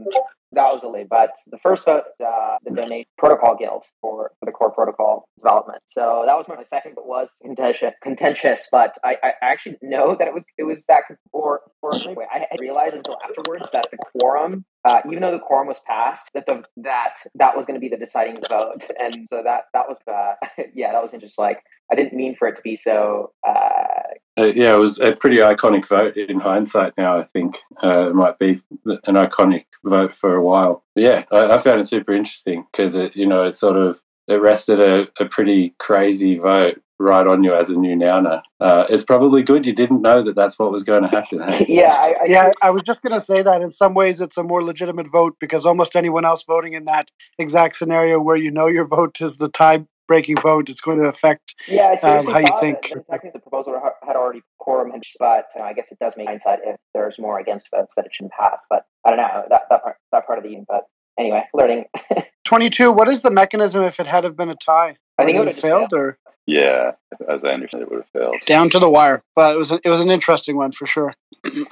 That 0.55 0.73
was 0.73 0.83
a 0.83 0.87
lead. 0.87 1.07
But 1.09 1.31
the 1.47 1.57
first 1.57 1.85
vote, 1.85 2.03
uh, 2.25 2.57
the 2.63 2.71
Donate 2.71 3.07
Protocol 3.17 3.55
Guild 3.55 3.85
for, 4.01 4.31
for 4.39 4.45
the 4.45 4.51
core 4.51 4.71
protocol 4.71 5.29
development. 5.37 5.83
So 5.85 6.23
that 6.25 6.35
was 6.35 6.47
my 6.47 6.63
second, 6.63 6.93
but 6.95 7.05
was 7.07 7.31
contentious. 7.41 7.93
Contentious, 8.01 8.67
but 8.71 8.97
I, 9.03 9.15
I 9.23 9.31
actually 9.41 9.77
know 9.81 10.15
that 10.17 10.27
it 10.27 10.33
was 10.33 10.45
it 10.57 10.63
was 10.63 10.85
that. 10.85 11.03
Or 11.31 11.61
or 11.81 11.95
anyway, 11.95 12.25
I 12.31 12.45
didn't 12.57 12.75
until 12.95 13.17
afterwards 13.23 13.69
that 13.71 13.85
the 13.91 13.97
quorum, 13.97 14.65
uh, 14.83 15.01
even 15.09 15.21
though 15.21 15.31
the 15.31 15.39
quorum 15.39 15.67
was 15.67 15.79
passed, 15.85 16.31
that 16.33 16.45
the 16.45 16.63
that 16.77 17.15
that 17.35 17.55
was 17.55 17.65
going 17.65 17.75
to 17.75 17.81
be 17.81 17.89
the 17.89 17.97
deciding 17.97 18.37
vote. 18.49 18.89
And 18.97 19.27
so 19.27 19.41
that 19.43 19.65
that 19.73 19.87
was 19.87 19.99
uh, 20.07 20.33
yeah, 20.73 20.91
that 20.93 21.01
was 21.01 21.11
just 21.19 21.37
Like 21.37 21.59
I 21.91 21.95
didn't 21.95 22.13
mean 22.13 22.35
for 22.35 22.47
it 22.47 22.55
to 22.55 22.61
be 22.61 22.75
so. 22.75 23.33
Uh, 23.47 24.04
Uh, 24.37 24.45
yeah, 24.45 24.75
it 24.75 24.79
was 24.79 24.97
a 24.99 25.13
pretty 25.13 25.37
iconic 25.37 25.87
vote 25.87 26.17
in 26.17 26.39
hindsight 26.39 26.93
now, 26.97 27.17
I 27.17 27.23
think. 27.23 27.57
Uh, 27.81 28.09
it 28.09 28.15
might 28.15 28.37
be 28.37 28.61
an 28.85 29.15
iconic 29.15 29.65
vote 29.83 30.13
for 30.13 30.35
a 30.35 30.43
while. 30.43 30.83
Yeah, 30.95 31.23
I, 31.31 31.53
I 31.53 31.61
found 31.61 31.79
it 31.79 31.87
super 31.87 32.13
interesting 32.13 32.65
because 32.71 32.95
it, 32.95 33.15
you 33.15 33.25
know, 33.25 33.43
it 33.43 33.55
sort 33.55 33.77
of 33.77 33.99
it 34.27 34.41
rested 34.41 34.79
a, 34.79 35.07
a 35.19 35.25
pretty 35.25 35.73
crazy 35.79 36.37
vote 36.37 36.81
right 36.97 37.27
on 37.27 37.43
you 37.43 37.53
as 37.53 37.69
a 37.69 37.73
new 37.73 37.95
nouner. 37.95 38.41
Uh, 38.59 38.85
it's 38.89 39.03
probably 39.03 39.43
good 39.43 39.65
you 39.65 39.73
didn't 39.73 40.01
know 40.01 40.21
that 40.21 40.35
that's 40.35 40.57
what 40.57 40.71
was 40.71 40.83
going 40.83 41.03
to 41.03 41.09
happen. 41.09 41.41
hey? 41.41 41.65
yeah, 41.69 41.93
I, 41.93 42.07
I 42.07 42.25
yeah 42.25 42.51
i 42.61 42.69
was 42.69 42.83
just 42.83 43.01
going 43.01 43.13
to 43.13 43.19
say 43.19 43.41
that 43.41 43.61
in 43.61 43.69
some 43.69 43.93
ways 43.93 44.21
it's 44.21 44.37
a 44.37 44.43
more 44.43 44.63
legitimate 44.63 45.11
vote 45.11 45.35
because 45.39 45.65
almost 45.65 45.95
anyone 45.95 46.23
else 46.23 46.43
voting 46.43 46.73
in 46.73 46.85
that 46.85 47.11
exact 47.37 47.75
scenario 47.75 48.19
where 48.19 48.37
you 48.37 48.49
know 48.49 48.67
your 48.67 48.85
vote 48.87 49.19
is 49.19 49.37
the 49.37 49.49
tie 49.49 49.85
breaking 50.07 50.37
vote 50.37 50.69
it's 50.69 50.81
going 50.81 50.99
to 50.99 51.07
affect 51.07 51.55
Yeah, 51.67 51.95
um, 52.03 52.25
how 52.27 52.39
you 52.39 52.59
think. 52.59 52.91
That, 52.93 53.05
that 53.09 53.33
the 53.33 53.39
proposal 53.39 53.79
ha- 53.79 54.04
had 54.15 54.21
already 54.21 54.41
quorum, 54.59 54.91
and- 54.91 55.03
but 55.19 55.45
uh, 55.59 55.63
I 55.63 55.73
guess 55.73 55.91
it 55.91 55.99
does 55.99 56.15
make 56.17 56.27
hindsight 56.27 56.59
if 56.65 56.77
there's 56.93 57.17
more 57.19 57.39
against 57.39 57.69
votes 57.75 57.93
that 57.95 58.05
it 58.05 58.13
shouldn't 58.13 58.33
pass. 58.33 58.65
But 58.69 58.85
I 59.05 59.09
don't 59.09 59.17
know 59.17 59.43
that 59.49 59.63
that 59.69 59.83
part 59.83 59.97
that 60.11 60.25
part 60.25 60.37
of 60.39 60.43
the 60.43 60.63
but 60.67 60.85
anyway, 61.19 61.43
learning. 61.53 61.85
22 62.45 62.91
what 62.91 63.07
is 63.07 63.23
the 63.23 63.31
mechanism 63.31 63.83
if 63.83 63.99
it 63.99 64.05
had 64.05 64.23
have 64.23 64.37
been 64.37 64.49
a 64.51 64.55
tie 64.55 64.95
I 65.17 65.25
think 65.25 65.35
it 65.35 65.39
Would 65.39 65.47
would 65.47 65.55
have 65.55 65.61
failed 65.61 65.93
or 65.93 66.17
Yeah, 66.45 66.91
as 67.27 67.43
I 67.43 67.49
understand 67.51 67.81
it, 67.83 67.89
would 67.89 68.01
have 68.03 68.09
failed. 68.09 68.35
down 68.45 68.69
to 68.69 68.79
the 68.79 68.89
wire. 68.89 69.23
But 69.35 69.55
it 69.55 69.57
was 69.57 69.71
a, 69.71 69.79
it 69.83 69.89
was 69.89 69.99
an 69.99 70.11
interesting 70.11 70.55
one 70.55 70.71
for 70.71 70.85
sure. 70.85 71.13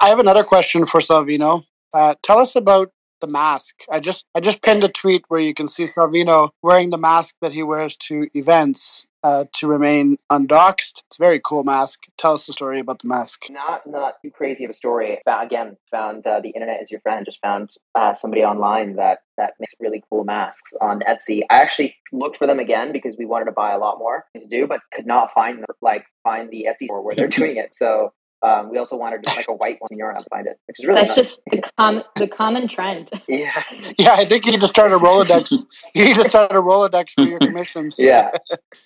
I 0.00 0.08
have 0.08 0.18
another 0.18 0.42
question 0.44 0.84
for 0.86 1.00
Salvino. 1.00 1.64
Uh, 1.92 2.14
tell 2.24 2.38
us 2.38 2.56
about 2.56 2.90
the 3.20 3.26
mask. 3.28 3.74
I 3.90 4.00
just 4.00 4.24
I 4.34 4.40
just 4.40 4.62
pinned 4.62 4.82
a 4.84 4.88
tweet 4.88 5.24
where 5.28 5.40
you 5.40 5.54
can 5.54 5.68
see 5.68 5.84
Salvino 5.84 6.50
wearing 6.62 6.90
the 6.90 6.98
mask 6.98 7.34
that 7.40 7.54
he 7.54 7.62
wears 7.62 7.96
to 8.08 8.28
events 8.34 9.06
uh, 9.24 9.46
to 9.54 9.66
remain 9.66 10.18
undoxed. 10.28 11.02
It's 11.06 11.18
a 11.18 11.22
very 11.22 11.40
cool 11.42 11.64
mask. 11.64 12.00
Tell 12.18 12.34
us 12.34 12.46
the 12.46 12.52
story 12.52 12.78
about 12.78 13.00
the 13.00 13.08
mask. 13.08 13.44
not 13.48 13.86
not 13.86 14.16
too 14.22 14.30
crazy 14.30 14.64
of 14.64 14.70
a 14.70 14.74
story. 14.74 15.18
Found, 15.24 15.46
again, 15.46 15.76
found 15.90 16.26
uh, 16.26 16.40
the 16.40 16.50
internet 16.50 16.82
is 16.82 16.90
your 16.90 17.00
friend. 17.00 17.24
Just 17.24 17.40
found 17.40 17.70
uh, 17.94 18.12
somebody 18.12 18.44
online 18.44 18.96
that 18.96 19.20
that 19.38 19.54
makes 19.58 19.72
really 19.80 20.04
cool 20.10 20.24
masks 20.24 20.72
on 20.80 21.00
Etsy. 21.00 21.40
I 21.50 21.56
actually 21.56 21.96
looked 22.12 22.36
for 22.36 22.46
them 22.46 22.58
again 22.60 22.92
because 22.92 23.16
we 23.18 23.24
wanted 23.24 23.46
to 23.46 23.52
buy 23.52 23.72
a 23.72 23.78
lot 23.78 23.98
more 23.98 24.26
to 24.36 24.46
do, 24.46 24.66
but 24.66 24.80
could 24.92 25.06
not 25.06 25.32
find 25.32 25.58
them, 25.58 25.76
like 25.80 26.04
find 26.22 26.50
the 26.50 26.66
Etsy 26.68 26.86
store 26.86 27.02
where 27.02 27.14
they're 27.14 27.26
doing 27.40 27.56
it. 27.56 27.74
So 27.74 28.12
um, 28.44 28.70
we 28.70 28.78
also 28.78 28.96
wanted 28.96 29.22
just 29.24 29.36
like 29.36 29.46
a 29.48 29.54
white 29.54 29.76
one 29.80 29.88
in 29.90 29.98
Europe 29.98 30.18
to 30.18 30.24
find 30.30 30.46
it, 30.46 30.58
which 30.66 30.78
is 30.78 30.84
really 30.86 31.00
That's 31.00 31.16
nice. 31.16 31.28
just 31.28 31.40
the 31.50 31.62
com- 31.78 32.02
the 32.16 32.28
common 32.28 32.68
trend. 32.68 33.10
yeah, 33.28 33.62
Yeah, 33.98 34.12
I 34.12 34.24
think 34.24 34.44
you 34.46 34.52
need 34.52 34.60
to 34.60 34.68
start 34.68 34.92
a 34.92 34.96
Rolodex. 34.96 35.50
you 35.94 36.04
need 36.04 36.16
to 36.16 36.28
start 36.28 36.52
a 36.52 36.56
Rolodex 36.62 37.10
for 37.14 37.22
your 37.22 37.38
commissions. 37.38 37.96
yeah. 37.98 38.30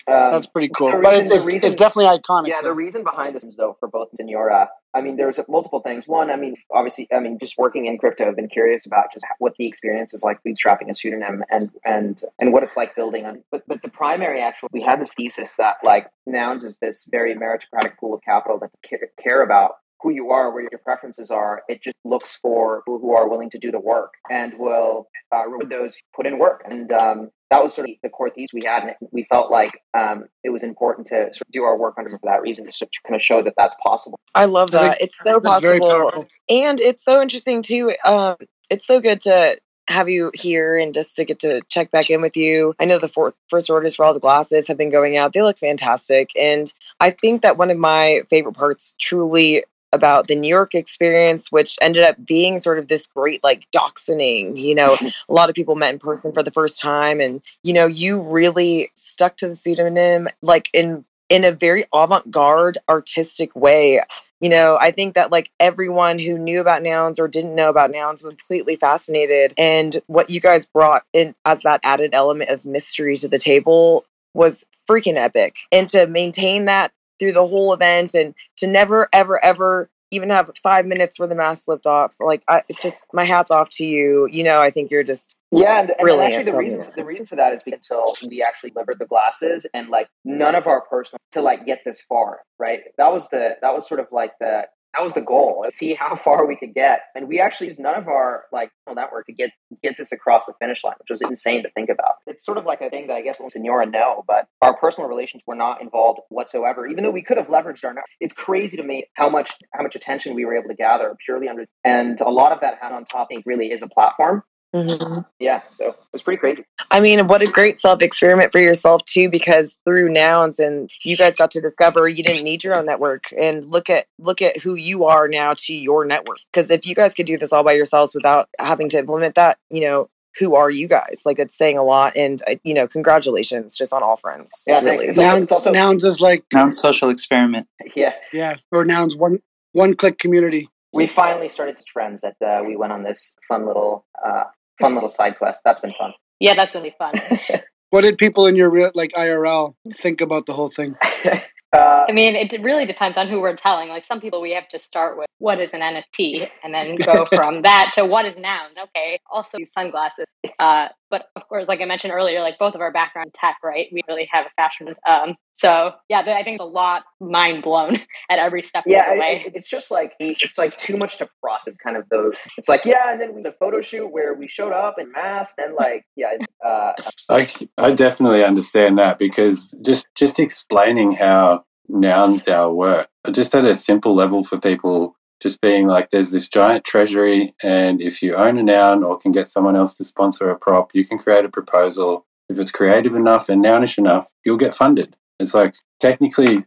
Um, 0.09 0.31
That's 0.33 0.47
pretty 0.47 0.69
cool. 0.75 0.91
the 0.91 1.01
But 1.03 1.11
reason- 1.11 1.25
it's, 1.27 1.31
it's, 1.35 1.45
reason- 1.47 1.67
it's 1.67 1.77
definitely 1.77 2.07
iconic. 2.19 2.49
Yeah, 2.49 2.63
the 2.63 2.73
reason 2.73 3.05
behind 3.05 3.35
this, 3.35 3.45
though, 3.59 3.77
for 3.79 3.89
both 3.89 4.09
Signora, 4.17 4.71
I 4.95 5.03
mean, 5.03 5.17
there's 5.17 5.39
multiple 5.49 5.81
things. 5.81 6.09
One, 6.09 6.31
I 6.31 6.37
mean, 6.37 6.57
obviously, 6.73 7.09
I 7.13 7.21
mean, 7.21 7.39
just 7.39 7.59
working 7.59 7.87
in 7.87 7.99
crypto, 7.99 8.27
I've 8.27 8.37
been 8.37 8.49
curious 8.49 8.87
about 8.87 9.13
just 9.13 9.25
what 9.39 9.55
the 9.59 9.67
experience 9.67 10.15
is 10.15 10.23
like 10.23 10.39
bootstrapping 10.47 10.89
a 10.89 10.95
pseudonym 10.95 11.45
and 11.51 11.71
and 11.85 12.21
and 12.39 12.53
what 12.53 12.63
it's 12.63 12.77
like 12.77 12.97
building 12.97 13.27
on. 13.27 13.45
But 13.51 13.63
but 13.67 13.83
the 13.83 13.89
primary 13.89 14.41
actual 14.41 14.69
we 14.73 14.83
had 14.83 15.01
this 15.01 15.13
thesis 15.15 15.55
that 15.59 15.77
like 15.85 16.09
nouns 16.27 16.65
is 16.65 16.79
this 16.81 17.07
very 17.11 17.35
meritocratic 17.35 17.99
pool 17.99 18.15
of 18.15 18.23
capital 18.23 18.59
that 18.61 18.71
care, 18.83 19.11
care 19.23 19.43
about 19.43 19.73
who 20.01 20.11
you 20.11 20.31
are, 20.31 20.53
where 20.53 20.63
your 20.63 20.81
preferences 20.85 21.31
are. 21.31 21.63
It 21.69 21.83
just 21.83 21.97
looks 22.05 22.39
for 22.41 22.83
people 22.83 22.99
who 23.01 23.15
are 23.15 23.29
willing 23.29 23.51
to 23.51 23.59
do 23.59 23.71
the 23.71 23.81
work 23.81 24.15
and 24.31 24.53
will 24.59 25.09
uh, 25.35 25.47
reward 25.47 25.71
those 25.71 25.95
who 25.95 26.01
put 26.15 26.27
in 26.27 26.39
work. 26.39 26.63
And 26.65 26.93
um, 26.93 27.31
that 27.51 27.63
was 27.63 27.75
sort 27.75 27.89
of 27.89 27.95
the 28.03 28.09
core 28.09 28.31
thesis 28.31 28.53
we 28.53 28.65
had, 28.65 28.83
and 28.83 28.93
we 29.11 29.25
felt 29.25 29.51
like 29.51 29.81
um, 29.97 30.27
it 30.45 30.51
was 30.51 30.63
important 30.63 31.07
to 31.09 31.15
sort 31.15 31.41
of 31.41 31.53
do 31.53 31.63
our 31.63 31.77
work 31.77 31.95
under 31.99 32.11
for 32.11 32.21
that 32.25 32.43
reason, 32.43 32.67
to 32.67 32.87
kind 33.07 33.17
of 33.17 33.23
show 33.23 33.43
that 33.43 33.55
that's 33.57 33.75
possible. 33.85 34.19
I 34.35 34.45
love 34.45 34.75
I 34.75 34.89
that. 34.89 35.01
It's 35.01 35.19
so 35.19 35.41
possible. 35.41 36.27
And 36.51 36.81
it's 36.81 37.05
so 37.05 37.21
interesting 37.21 37.63
too. 37.63 37.95
Um, 38.05 38.37
it's 38.71 38.87
so 38.87 39.01
good 39.01 39.21
to 39.23 39.59
have 39.89 40.09
you 40.09 40.31
here 40.35 40.77
and 40.77 40.93
just 40.93 41.17
to 41.17 41.25
get 41.25 41.39
to 41.41 41.63
check 41.71 41.91
back 41.91 42.11
in 42.11 42.21
with 42.21 42.37
you. 42.37 42.75
I 42.79 42.85
know 42.85 42.99
the 42.99 43.09
for- 43.09 43.35
first 43.49 43.71
orders 43.71 43.95
for 43.95 44.05
all 44.05 44.13
the 44.13 44.21
glasses 44.21 44.69
have 44.69 44.77
been 44.77 44.91
going 44.91 45.17
out. 45.17 45.33
They 45.33 45.41
look 45.41 45.59
fantastic. 45.59 46.31
And 46.37 46.73
I 47.01 47.11
think 47.11 47.41
that 47.41 47.57
one 47.57 47.71
of 47.71 47.79
my 47.79 48.21
favorite 48.29 48.55
parts 48.55 48.95
truly 49.01 49.65
about 49.93 50.27
the 50.27 50.37
New 50.37 50.49
York 50.49 50.75
experience, 50.75 51.51
which 51.51 51.77
ended 51.81 52.03
up 52.03 52.25
being 52.25 52.59
sort 52.59 52.79
of 52.79 52.89
this 52.89 53.07
great 53.07 53.43
like 53.43 53.67
doxing, 53.75 54.59
you 54.61 54.75
know, 54.75 54.95
mm-hmm. 54.97 55.09
a 55.29 55.33
lot 55.33 55.49
of 55.49 55.55
people 55.55 55.75
met 55.75 55.93
in 55.93 55.99
person 55.99 56.33
for 56.33 56.43
the 56.43 56.51
first 56.51 56.81
time. 56.81 57.21
And, 57.21 57.43
you 57.63 57.73
know, 57.73 57.87
you 57.87 58.21
really 58.21 58.91
stuck 58.95 59.37
to 59.39 59.49
the 59.49 59.57
pseudonym 59.57 60.29
like 60.43 60.69
in 60.73 61.05
in 61.29 61.45
a 61.45 61.53
very 61.53 61.85
avant-garde 61.93 62.79
artistic 62.89 63.55
way 63.55 64.01
you 64.41 64.49
know 64.49 64.79
i 64.81 64.91
think 64.91 65.15
that 65.15 65.31
like 65.31 65.51
everyone 65.61 66.19
who 66.19 66.39
knew 66.39 66.61
about 66.61 66.83
nouns 66.83 67.19
or 67.19 67.29
didn't 67.29 67.55
know 67.55 67.69
about 67.69 67.91
nouns 67.91 68.23
was 68.23 68.33
completely 68.33 68.77
fascinated 68.77 69.53
and 69.59 70.01
what 70.07 70.31
you 70.31 70.41
guys 70.41 70.67
brought 70.67 71.05
in 71.13 71.35
as 71.45 71.61
that 71.63 71.81
added 71.83 72.15
element 72.15 72.51
of 72.51 72.65
mystery 72.65 73.17
to 73.17 73.29
the 73.29 73.39
table 73.39 74.05
was 74.35 74.65
freaking 74.89 75.17
epic 75.17 75.57
and 75.73 75.89
to 75.89 76.07
maintain 76.07 76.67
that 76.67 76.93
through 77.19 77.33
the 77.33 77.47
whole 77.47 77.73
event 77.73 78.15
and 78.15 78.35
to 78.57 78.67
never 78.67 79.09
ever 79.13 79.43
ever 79.45 79.91
even 80.11 80.31
have 80.31 80.51
five 80.63 80.87
minutes 80.87 81.19
where 81.19 81.29
the 81.29 81.35
mask 81.35 81.65
slipped 81.65 81.87
off 81.87 82.17
like 82.21 82.43
i 82.49 82.63
just 82.81 83.05
my 83.13 83.25
hat's 83.25 83.51
off 83.51 83.69
to 83.69 83.85
you 83.85 84.27
you 84.31 84.43
know 84.43 84.61
i 84.61 84.71
think 84.71 84.91
you're 84.91 85.03
just 85.03 85.37
Yeah, 85.51 85.81
and, 85.81 85.93
and 85.99 86.21
actually 86.21 86.51
the 86.51 86.57
reason 86.57 86.87
the 86.97 87.05
reason 87.05 87.27
for 87.27 87.37
that 87.37 87.53
is 87.53 87.63
because 87.63 87.81
until 87.91 88.15
we 88.29 88.43
actually 88.43 88.71
delivered 88.71 88.99
the 88.99 89.07
glasses 89.07 89.67
and 89.75 89.89
like 89.89 90.09
none 90.25 90.55
of 90.55 90.67
our 90.67 90.81
personal 90.83 91.19
to 91.33 91.41
like 91.41 91.67
get 91.67 91.81
this 91.85 92.03
far, 92.09 92.41
right? 92.59 92.81
That 92.97 93.13
was 93.13 93.29
the 93.29 93.57
that 93.63 93.75
was 93.75 93.87
sort 93.87 94.01
of 94.01 94.09
like 94.13 94.33
the 94.41 94.67
that 94.95 95.03
was 95.03 95.13
the 95.13 95.21
goal. 95.21 95.65
See 95.71 95.95
how 95.95 96.17
far 96.17 96.47
we 96.47 96.57
could 96.57 96.75
get, 96.75 97.01
and 97.15 97.29
we 97.29 97.41
actually 97.41 97.69
used 97.69 97.79
none 97.79 97.95
of 97.95 98.09
our 98.09 98.45
like 98.53 98.71
network 98.93 99.27
to 99.27 99.33
get 99.33 99.51
get 99.83 99.97
this 99.97 100.13
across 100.13 100.47
the 100.47 100.55
finish 100.61 100.83
line, 100.83 100.95
which 100.99 101.11
was 101.11 101.23
insane 101.23 101.63
to 101.63 101.71
think 101.71 101.89
about. 101.89 102.15
It's 102.27 102.45
sort 102.45 102.59
of 102.59 102.65
like 102.65 102.81
a 102.81 102.91
thing 102.91 103.07
that 103.09 103.15
I 103.15 103.23
guess 103.23 103.41
Signora 103.49 103.87
know, 103.87 104.25
but 104.27 104.47
our 104.63 104.77
personal 104.77 105.09
relations 105.09 105.43
were 105.47 105.55
not 105.55 105.83
involved 105.83 106.21
whatsoever. 106.31 106.87
Even 106.87 107.05
though 107.05 107.11
we 107.11 107.23
could 107.23 107.37
have 107.37 107.49
leveraged 107.49 107.85
our 107.85 107.91
network, 107.91 108.07
it's 108.21 108.35
crazy 108.35 108.77
to 108.77 108.83
me 108.83 109.05
how 109.15 109.29
much 109.29 109.55
how 109.75 109.83
much 109.83 109.95
attention 109.95 110.35
we 110.35 110.45
were 110.45 110.57
able 110.57 110.69
to 110.69 110.75
gather 110.75 111.15
purely 111.25 111.49
under, 111.49 111.67
and 111.85 112.21
a 112.21 112.31
lot 112.31 112.53
of 112.53 112.61
that 112.61 112.79
had 112.81 112.93
on 112.93 113.05
top. 113.05 113.29
I 113.31 113.35
think 113.35 113.47
really 113.47 113.73
is 113.73 113.83
a 113.83 113.89
platform. 113.89 114.43
Mhm. 114.75 115.25
Yeah, 115.39 115.63
so 115.71 115.89
it 115.91 115.97
was 116.13 116.23
pretty 116.23 116.39
crazy. 116.39 116.65
I 116.91 117.01
mean, 117.01 117.27
what 117.27 117.41
a 117.43 117.47
great 117.47 117.79
self 117.79 118.03
experiment 118.03 118.53
for 118.53 118.59
yourself 118.61 119.03
too, 119.07 119.31
because 119.31 119.79
through 119.85 120.11
nouns 120.11 120.59
and 120.59 120.91
you 121.03 121.17
guys 121.17 121.37
got 121.37 121.51
to 121.53 121.61
discover 121.61 122.07
you 122.09 122.23
didn't 122.23 122.45
need 122.45 122.63
your 122.63 122.75
own 122.77 122.85
network. 122.85 123.25
And 123.39 123.65
look 123.65 123.89
at 123.89 124.07
look 124.19 124.43
at 124.43 124.59
who 124.59 124.75
you 124.75 125.05
are 125.05 125.27
now 125.27 125.55
to 125.59 125.75
your 125.75 126.05
network. 126.05 126.39
Because 126.53 126.71
if 126.71 126.87
you 126.87 126.95
guys 126.95 127.15
could 127.15 127.27
do 127.27 127.39
this 127.39 127.53
all 127.53 127.65
by 127.65 127.73
yourselves 127.73 128.15
without 128.15 128.49
having 128.59 128.89
to 128.91 128.99
implement 128.99 129.37
that, 129.37 129.59
you 129.71 129.81
know, 129.81 130.11
who 130.39 130.55
are 130.55 130.71
you 130.71 130.87
guys? 130.87 131.23
Like 131.25 131.39
it's 131.39 131.57
saying 131.57 131.79
a 131.79 131.83
lot. 131.83 132.15
And 132.15 132.43
uh, 132.47 132.57
you 132.63 132.75
know, 132.75 132.87
congratulations, 132.87 133.75
just 133.75 133.93
on 133.95 134.03
all 134.03 134.17
fronts. 134.19 134.65
Yeah, 134.67 134.81
thanks. 134.81 134.91
really. 134.91 135.07
It's 135.09 135.19
Nouns, 135.19 135.43
it's 135.45 135.53
also- 135.53 135.73
nouns 135.73 136.05
is 136.05 136.21
like 136.21 136.45
Non 136.53 136.73
social 136.73 137.09
experiment. 137.09 137.67
Yeah, 137.97 138.13
yeah, 138.35 138.57
or 138.71 138.85
nouns 138.85 139.17
one 139.17 139.41
one 139.73 139.95
click 139.95 140.19
community. 140.19 140.69
we 140.93 141.07
finally 141.07 141.49
started 141.49 141.77
to 141.77 141.85
friends 141.93 142.23
that 142.23 142.37
uh, 142.45 142.63
we 142.67 142.77
went 142.77 142.93
on 142.93 143.03
this 143.03 143.33
fun 143.47 143.67
little 143.67 144.05
uh, 144.25 144.45
fun 144.81 144.95
little 144.95 145.09
side 145.09 145.37
quest. 145.39 145.61
That's 145.65 145.81
been 145.81 145.95
fun. 145.99 146.13
Yeah, 146.41 146.55
that's 146.55 146.75
really 146.75 146.95
fun. 146.99 147.15
What 147.91 148.03
did 148.03 148.19
people 148.19 148.47
in 148.47 148.55
your 148.55 148.71
real 148.71 148.91
like 148.95 149.13
IRL 149.13 149.75
think 149.97 150.21
about 150.21 150.47
the 150.47 150.53
whole 150.53 150.69
thing? 150.69 150.95
uh, 151.73 152.05
I 152.07 152.13
mean, 152.13 152.37
it 152.37 152.53
really 152.61 152.85
depends 152.85 153.17
on 153.17 153.29
who 153.29 153.41
we're 153.41 153.57
telling. 153.57 153.89
Like 153.89 154.05
some 154.05 154.21
people, 154.21 154.43
we 154.43 154.53
have 154.53 154.69
to 154.71 154.79
start 154.79 155.17
with 155.17 155.27
what 155.39 155.59
is 155.59 155.73
an 155.73 155.81
NFT, 155.81 156.51
and 156.63 156.75
then 156.75 156.97
go 156.97 157.25
from 157.33 157.63
that 157.63 157.93
to 157.95 158.05
what 158.05 158.27
is 158.27 158.37
noun. 158.37 158.71
Okay, 158.79 159.21
also 159.31 159.57
sunglasses. 159.75 160.27
Uh, 160.59 160.89
but 161.11 161.27
of 161.37 161.49
course, 161.49 161.69
like 161.69 161.81
I 161.81 161.85
mentioned 161.85 162.13
earlier, 162.13 162.41
like 162.41 162.59
both 162.59 162.75
of 162.75 162.81
our 162.81 162.93
background 162.93 163.35
tech, 163.35 163.57
right? 163.63 163.89
We 163.93 164.03
really 164.09 164.29
have 164.31 164.47
a 164.47 164.51
fashion. 164.57 164.95
Um, 165.09 165.37
so 165.55 165.93
yeah, 166.09 166.21
I 166.21 166.43
think 166.45 166.57
it's 166.57 166.63
a 166.63 166.65
lot 166.65 167.03
mind 167.21 167.63
blown 167.63 167.97
at 168.31 168.39
every 168.39 168.63
step 168.63 168.85
yeah, 168.87 169.11
of 169.11 169.15
the 169.15 169.21
way. 169.21 169.43
it- 169.47 169.57
it's 169.57 169.69
just 169.69 169.91
like 169.91 170.13
it's 170.21 170.59
like 170.59 170.77
too 170.77 170.97
much 170.97 171.19
to 171.19 171.29
process. 171.43 171.77
Kind 171.77 171.97
of 171.97 172.09
those. 172.11 172.35
It's 172.57 172.69
like 172.69 172.85
yeah, 172.85 173.13
and 173.13 173.21
then 173.21 173.35
we 173.35 173.43
the 173.43 173.53
photo 173.53 173.81
shoot 173.81 174.09
where 174.09 174.35
we 174.35 174.47
showed 174.49 174.73
up 174.73 174.97
in 174.99 175.11
masks 175.13 175.55
and 175.59 175.75
like 175.75 176.05
yeah, 176.17 176.35
uh, 176.65 176.93
I, 177.29 177.51
I 177.79 177.91
definitely 177.93 178.45
understand 178.45 178.99
that 178.99 179.19
because 179.19 179.75
just 179.83 180.07
just 180.15 180.39
explaining 180.39 181.13
how 181.13 181.65
nouns 181.89 182.43
DAO 182.43 182.75
work, 182.75 183.09
just 183.33 183.55
at 183.55 183.65
a 183.65 183.75
simple 183.75 184.15
level 184.15 184.45
for 184.45 184.59
people, 184.59 185.17
just 185.41 185.61
being 185.61 185.87
like, 185.87 186.11
there's 186.11 186.31
this 186.31 186.49
giant 186.49 186.85
treasury, 186.85 187.55
and 187.63 188.01
if 188.01 188.23
you 188.23 188.35
own 188.35 188.59
a 188.59 188.63
noun 188.63 189.03
or 189.03 189.19
can 189.19 189.33
get 189.33 189.49
someone 189.49 189.77
else 189.77 189.95
to 189.95 190.05
sponsor 190.05 190.51
a 190.51 190.59
prop, 190.59 190.95
you 190.95 191.07
can 191.07 191.19
create 191.19 191.45
a 191.45 191.49
proposal. 191.49 192.27
If 192.49 192.59
it's 192.59 192.71
creative 192.71 193.15
enough 193.15 193.49
and 193.49 193.65
nounish 193.65 193.99
enough, 193.99 194.29
you'll 194.45 194.57
get 194.57 194.75
funded. 194.75 195.15
It's 195.39 195.55
like 195.55 195.75
technically 196.01 196.65